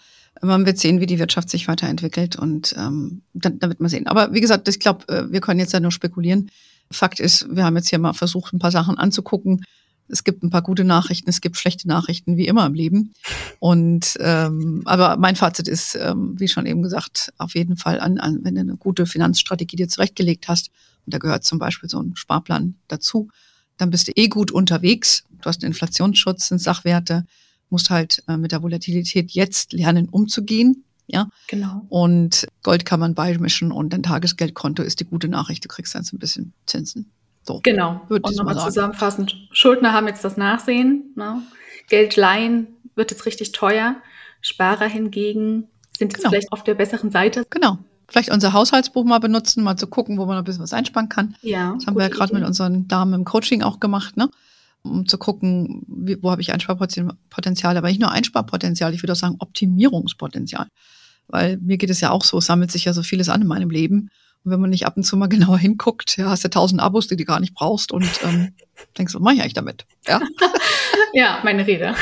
man 0.42 0.66
wird 0.66 0.78
sehen, 0.78 1.00
wie 1.00 1.06
die 1.06 1.20
Wirtschaft 1.20 1.50
sich 1.50 1.68
weiterentwickelt 1.68 2.36
und 2.36 2.76
ähm, 2.78 3.22
dann, 3.34 3.60
dann 3.60 3.70
wird 3.70 3.80
man 3.80 3.90
sehen. 3.90 4.08
Aber 4.08 4.34
wie 4.34 4.42
gesagt, 4.42 4.68
ich 4.68 4.80
glaube, 4.80 5.08
äh, 5.08 5.32
wir 5.32 5.42
können 5.42 5.60
jetzt 5.60 5.74
ja 5.74 5.80
nur 5.80 5.92
spekulieren. 5.92 6.52
Fakt 6.92 7.20
ist, 7.20 7.48
wir 7.50 7.64
haben 7.64 7.76
jetzt 7.78 7.90
hier 7.90 8.00
mal 8.00 8.14
versucht, 8.14 8.54
ein 8.54 8.60
paar 8.60 8.72
Sachen 8.72 8.98
anzugucken 8.98 9.66
es 10.08 10.24
gibt 10.24 10.44
ein 10.44 10.50
paar 10.50 10.62
gute 10.62 10.84
Nachrichten, 10.84 11.30
es 11.30 11.42
gibt 11.42 11.58
schlechte 11.58 11.88
Nachrichten, 11.88 12.38
wie 12.38 12.48
immer 12.48 12.66
im 12.66 12.74
Leben. 12.74 13.14
Und 13.60 14.16
ähm, 14.20 14.82
aber 14.86 15.18
mein 15.18 15.36
Fazit 15.36 15.68
ist, 15.68 15.96
ähm, 15.96 16.40
wie 16.40 16.48
schon 16.48 16.66
eben 16.66 16.84
gesagt, 16.84 17.34
auf 17.38 17.56
jeden 17.56 17.78
Fall 17.78 18.00
an, 18.00 18.20
an, 18.20 18.40
wenn 18.44 18.56
du 18.56 18.62
eine 18.62 18.78
gute 18.78 19.06
Finanzstrategie 19.06 19.78
dir 19.78 19.88
zurechtgelegt 19.88 20.48
hast, 20.48 20.70
und 21.06 21.14
da 21.14 21.18
gehört 21.18 21.44
zum 21.44 21.60
Beispiel 21.60 21.90
so 21.90 22.02
ein 22.02 22.16
Sparplan 22.16 22.76
dazu, 22.88 23.30
dann 23.78 23.90
bist 23.90 24.08
du 24.08 24.12
eh 24.16 24.28
gut 24.28 24.52
unterwegs. 24.52 25.24
Du 25.42 25.46
hast 25.46 25.64
einen 25.64 25.72
Inflationsschutz, 25.72 26.48
sind 26.48 26.62
Sachwerte, 26.62 27.26
musst 27.70 27.90
halt 27.90 28.24
äh, 28.28 28.38
mit 28.38 28.52
der 28.52 28.64
Volatilität 28.64 29.32
jetzt 29.32 29.74
lernen, 29.74 30.10
umzugehen. 30.10 30.84
Ja, 31.08 31.28
genau. 31.48 31.86
Und 31.90 32.48
Gold 32.64 32.86
kann 32.86 33.00
man 33.00 33.14
beimischen 33.14 33.72
und 33.72 33.94
dein 33.94 34.04
Tagesgeldkonto 34.04 34.82
ist 34.82 35.00
die 35.00 35.06
gute 35.06 35.28
Nachricht. 35.28 35.64
Du 35.64 35.68
kriegst 35.68 35.94
dann 35.94 36.04
so 36.04 36.16
ein 36.16 36.20
bisschen 36.20 36.54
Zinsen. 36.66 37.12
So, 37.44 37.60
genau. 37.62 38.02
Und 38.10 38.36
nochmal 38.36 38.58
zusammenfassend, 38.58 39.36
Schuldner 39.52 39.94
haben 39.94 40.08
jetzt 40.08 40.24
das 40.26 40.36
Nachsehen. 40.36 41.14
Ne? 41.16 41.44
Geld 41.90 42.16
leihen 42.16 42.68
wird 42.96 43.12
jetzt 43.12 43.26
richtig 43.28 43.52
teuer. 43.52 43.98
Sparer 44.42 44.88
hingegen 44.88 45.68
sind 45.98 46.12
jetzt 46.12 46.18
genau. 46.18 46.30
vielleicht 46.30 46.52
auf 46.52 46.64
der 46.64 46.74
besseren 46.74 47.12
Seite. 47.12 47.46
Genau. 47.52 47.78
Vielleicht 48.08 48.32
unser 48.32 48.54
Haushaltsbuch 48.54 49.04
mal 49.04 49.20
benutzen, 49.20 49.64
mal 49.64 49.78
zu 49.78 49.88
gucken, 49.88 50.18
wo 50.18 50.26
man 50.26 50.38
ein 50.38 50.44
bisschen 50.44 50.62
was 50.62 50.74
einsparen 50.74 51.10
kann. 51.10 51.36
Ja. 51.42 51.74
Das 51.76 51.88
haben 51.88 51.96
wir 51.96 52.04
ja 52.04 52.10
gerade 52.10 52.34
mit 52.34 52.44
unseren 52.44 52.88
Damen 52.88 53.14
im 53.14 53.26
Coaching 53.26 53.64
auch 53.64 53.80
gemacht, 53.80 54.18
ne? 54.18 54.30
Um 54.86 55.08
zu 55.08 55.18
gucken, 55.18 55.84
wie, 55.88 56.22
wo 56.22 56.32
habe 56.32 56.42
ich 56.42 56.54
Einsparpotenzial, 56.54 57.78
aber 57.78 57.88
nicht 57.88 58.02
nur 58.02 58.12
Einsparpotenzial, 58.12 58.94
ich 58.94 59.02
würde 59.02 59.14
auch 59.14 59.18
sagen 59.18 59.36
Optimierungspotenzial. 59.40 60.68
Weil 61.28 61.58
mir 61.58 61.78
geht 61.78 61.90
es 61.90 62.02
ja 62.02 62.12
auch 62.12 62.24
so, 62.24 62.38
es 62.38 62.46
sammelt 62.46 62.72
sich 62.72 62.86
ja 62.86 62.94
so 62.94 63.04
vieles 63.04 63.30
an 63.30 63.42
in 63.42 63.48
meinem 63.48 63.70
Leben. 63.70 64.10
Und 64.44 64.52
wenn 64.52 64.62
man 64.62 64.70
nicht 64.70 64.86
ab 64.86 64.96
und 64.96 65.04
zu 65.04 65.18
mal 65.18 65.28
genauer 65.30 65.58
hinguckt, 65.58 66.18
ja, 66.18 66.30
hast 66.30 66.44
du 66.44 66.50
tausend 66.50 66.82
Abos, 66.82 67.08
die 67.08 67.18
du 67.18 67.26
gar 67.26 67.40
nicht 67.40 67.54
brauchst 67.54 67.92
und 67.92 68.10
ähm, 68.24 68.54
denkst, 68.98 69.14
was 69.14 69.22
mache 69.22 69.36
ich 69.36 69.42
eigentlich 69.42 69.54
damit? 69.54 69.86
Ja, 70.08 70.22
ja 71.14 71.40
meine 71.44 71.66
Rede. 71.66 71.96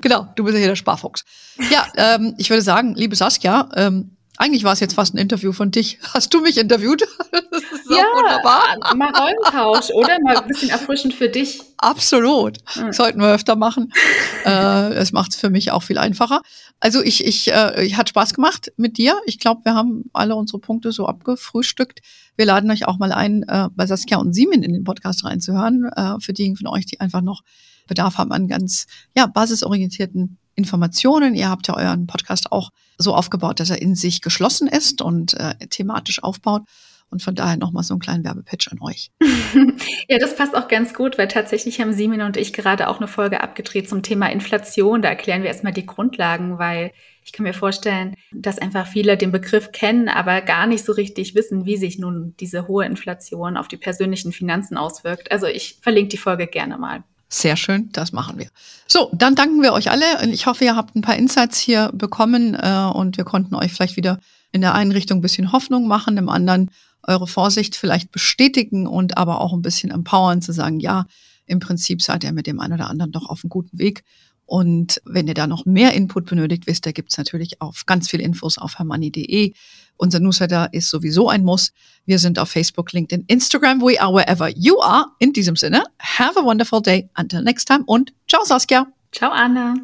genau, 0.00 0.26
du 0.34 0.44
bist 0.44 0.54
ja 0.54 0.58
hier 0.58 0.68
der 0.68 0.76
Sparfuchs. 0.76 1.24
Ja, 1.70 1.86
ähm, 1.96 2.34
ich 2.38 2.50
würde 2.50 2.62
sagen, 2.62 2.94
liebe 2.94 3.14
Saskia, 3.14 3.68
ähm, 3.76 4.13
eigentlich 4.36 4.64
war 4.64 4.72
es 4.72 4.80
jetzt 4.80 4.94
fast 4.94 5.14
ein 5.14 5.18
Interview 5.18 5.52
von 5.52 5.70
dich. 5.70 5.98
Hast 6.14 6.34
du 6.34 6.40
mich 6.40 6.58
interviewt? 6.58 7.02
ja, 7.32 8.04
wunderbar. 8.14 8.94
mal 8.96 9.10
Rollentausch, 9.14 9.90
oder? 9.90 10.18
Mal 10.22 10.38
ein 10.38 10.48
bisschen 10.48 10.70
erfrischend 10.70 11.14
für 11.14 11.28
dich. 11.28 11.60
Absolut. 11.78 12.58
Das 12.76 12.96
sollten 12.96 13.20
wir 13.20 13.32
öfter 13.32 13.56
machen. 13.56 13.92
äh, 14.44 14.94
es 14.94 15.12
macht 15.12 15.32
es 15.32 15.36
für 15.36 15.50
mich 15.50 15.70
auch 15.70 15.82
viel 15.82 15.98
einfacher. 15.98 16.42
Also 16.80 17.02
ich, 17.02 17.24
ich, 17.24 17.52
äh, 17.52 17.84
ich 17.84 17.96
hat 17.96 18.08
Spaß 18.08 18.34
gemacht 18.34 18.72
mit 18.76 18.98
dir. 18.98 19.20
Ich 19.26 19.38
glaube, 19.38 19.64
wir 19.64 19.74
haben 19.74 20.04
alle 20.12 20.34
unsere 20.34 20.58
Punkte 20.58 20.90
so 20.90 21.06
abgefrühstückt. 21.06 22.00
Wir 22.36 22.46
laden 22.46 22.70
euch 22.70 22.86
auch 22.86 22.98
mal 22.98 23.12
ein, 23.12 23.44
äh, 23.44 23.68
bei 23.74 23.86
Saskia 23.86 24.18
und 24.18 24.32
Simin 24.32 24.62
in 24.62 24.72
den 24.72 24.84
Podcast 24.84 25.24
reinzuhören. 25.24 25.88
Äh, 25.94 26.18
für 26.20 26.32
diejenigen 26.32 26.56
von 26.56 26.66
euch, 26.66 26.86
die 26.86 27.00
einfach 27.00 27.20
noch 27.20 27.42
Bedarf 27.86 28.18
haben 28.18 28.32
an 28.32 28.48
ganz 28.48 28.86
ja, 29.14 29.26
basisorientierten 29.26 30.38
Informationen. 30.54 31.34
Ihr 31.34 31.48
habt 31.48 31.68
ja 31.68 31.76
euren 31.76 32.06
Podcast 32.06 32.52
auch 32.52 32.70
so 32.98 33.14
aufgebaut, 33.14 33.60
dass 33.60 33.70
er 33.70 33.82
in 33.82 33.94
sich 33.94 34.20
geschlossen 34.20 34.68
ist 34.68 35.02
und 35.02 35.34
äh, 35.34 35.54
thematisch 35.68 36.22
aufbaut. 36.22 36.62
Und 37.10 37.22
von 37.22 37.36
daher 37.36 37.56
nochmal 37.56 37.84
so 37.84 37.94
einen 37.94 38.00
kleinen 38.00 38.24
Werbepitch 38.24 38.68
an 38.72 38.80
euch. 38.80 39.12
ja, 40.08 40.18
das 40.18 40.34
passt 40.34 40.56
auch 40.56 40.66
ganz 40.66 40.94
gut, 40.94 41.16
weil 41.16 41.28
tatsächlich 41.28 41.80
haben 41.80 41.92
Simin 41.92 42.22
und 42.22 42.36
ich 42.36 42.52
gerade 42.52 42.88
auch 42.88 42.98
eine 42.98 43.06
Folge 43.06 43.40
abgedreht 43.40 43.88
zum 43.88 44.02
Thema 44.02 44.32
Inflation. 44.32 45.00
Da 45.00 45.10
erklären 45.10 45.42
wir 45.42 45.48
erstmal 45.48 45.72
die 45.72 45.86
Grundlagen, 45.86 46.58
weil 46.58 46.90
ich 47.24 47.32
kann 47.32 47.44
mir 47.44 47.54
vorstellen, 47.54 48.16
dass 48.32 48.58
einfach 48.58 48.86
viele 48.86 49.16
den 49.16 49.32
Begriff 49.32 49.70
kennen, 49.70 50.08
aber 50.08 50.40
gar 50.40 50.66
nicht 50.66 50.84
so 50.84 50.92
richtig 50.92 51.34
wissen, 51.34 51.64
wie 51.66 51.76
sich 51.76 51.98
nun 51.98 52.34
diese 52.40 52.66
hohe 52.66 52.84
Inflation 52.84 53.56
auf 53.56 53.68
die 53.68 53.76
persönlichen 53.76 54.32
Finanzen 54.32 54.76
auswirkt. 54.76 55.30
Also 55.30 55.46
ich 55.46 55.78
verlinke 55.82 56.08
die 56.08 56.18
Folge 56.18 56.46
gerne 56.46 56.78
mal. 56.78 57.04
Sehr 57.34 57.56
schön, 57.56 57.90
das 57.90 58.12
machen 58.12 58.38
wir. 58.38 58.46
So, 58.86 59.10
dann 59.12 59.34
danken 59.34 59.60
wir 59.60 59.72
euch 59.72 59.90
alle. 59.90 60.04
Ich 60.30 60.46
hoffe, 60.46 60.64
ihr 60.64 60.76
habt 60.76 60.94
ein 60.94 61.00
paar 61.00 61.16
Insights 61.16 61.58
hier 61.58 61.90
bekommen 61.92 62.54
äh, 62.54 62.88
und 62.94 63.16
wir 63.16 63.24
konnten 63.24 63.56
euch 63.56 63.72
vielleicht 63.72 63.96
wieder 63.96 64.20
in 64.52 64.60
der 64.60 64.76
einen 64.76 64.92
Richtung 64.92 65.18
ein 65.18 65.22
bisschen 65.22 65.50
Hoffnung 65.50 65.88
machen, 65.88 66.16
im 66.16 66.28
anderen 66.28 66.70
eure 67.02 67.26
Vorsicht 67.26 67.74
vielleicht 67.74 68.12
bestätigen 68.12 68.86
und 68.86 69.18
aber 69.18 69.40
auch 69.40 69.52
ein 69.52 69.62
bisschen 69.62 69.90
empowern 69.90 70.42
zu 70.42 70.52
sagen, 70.52 70.78
ja, 70.78 71.06
im 71.44 71.58
Prinzip 71.58 72.02
seid 72.02 72.22
ihr 72.22 72.30
mit 72.30 72.46
dem 72.46 72.60
einen 72.60 72.74
oder 72.74 72.88
anderen 72.88 73.10
doch 73.10 73.28
auf 73.28 73.42
einem 73.42 73.50
guten 73.50 73.80
Weg. 73.80 74.04
Und 74.46 75.02
wenn 75.04 75.26
ihr 75.26 75.34
da 75.34 75.48
noch 75.48 75.66
mehr 75.66 75.92
Input 75.92 76.26
benötigt, 76.26 76.68
wisst 76.68 76.86
ihr, 76.86 76.92
gibt's 76.92 77.18
natürlich 77.18 77.60
auf 77.60 77.84
ganz 77.84 78.08
viel 78.08 78.20
Infos 78.20 78.58
auf 78.58 78.78
hermanni.de. 78.78 79.54
Unser 79.96 80.20
Newsletter 80.20 80.68
ist 80.72 80.90
sowieso 80.90 81.28
ein 81.28 81.44
Muss. 81.44 81.72
Wir 82.04 82.18
sind 82.18 82.38
auf 82.38 82.50
Facebook, 82.50 82.92
LinkedIn, 82.92 83.24
Instagram. 83.28 83.80
We 83.80 84.00
are 84.00 84.12
wherever 84.12 84.48
you 84.48 84.80
are. 84.80 85.06
In 85.18 85.32
diesem 85.32 85.56
Sinne, 85.56 85.84
have 85.98 86.38
a 86.38 86.44
wonderful 86.44 86.82
day. 86.82 87.08
Until 87.16 87.42
next 87.42 87.66
time 87.66 87.84
und 87.86 88.12
ciao 88.28 88.44
Saskia. 88.44 88.86
Ciao 89.12 89.30
Anna. 89.30 89.74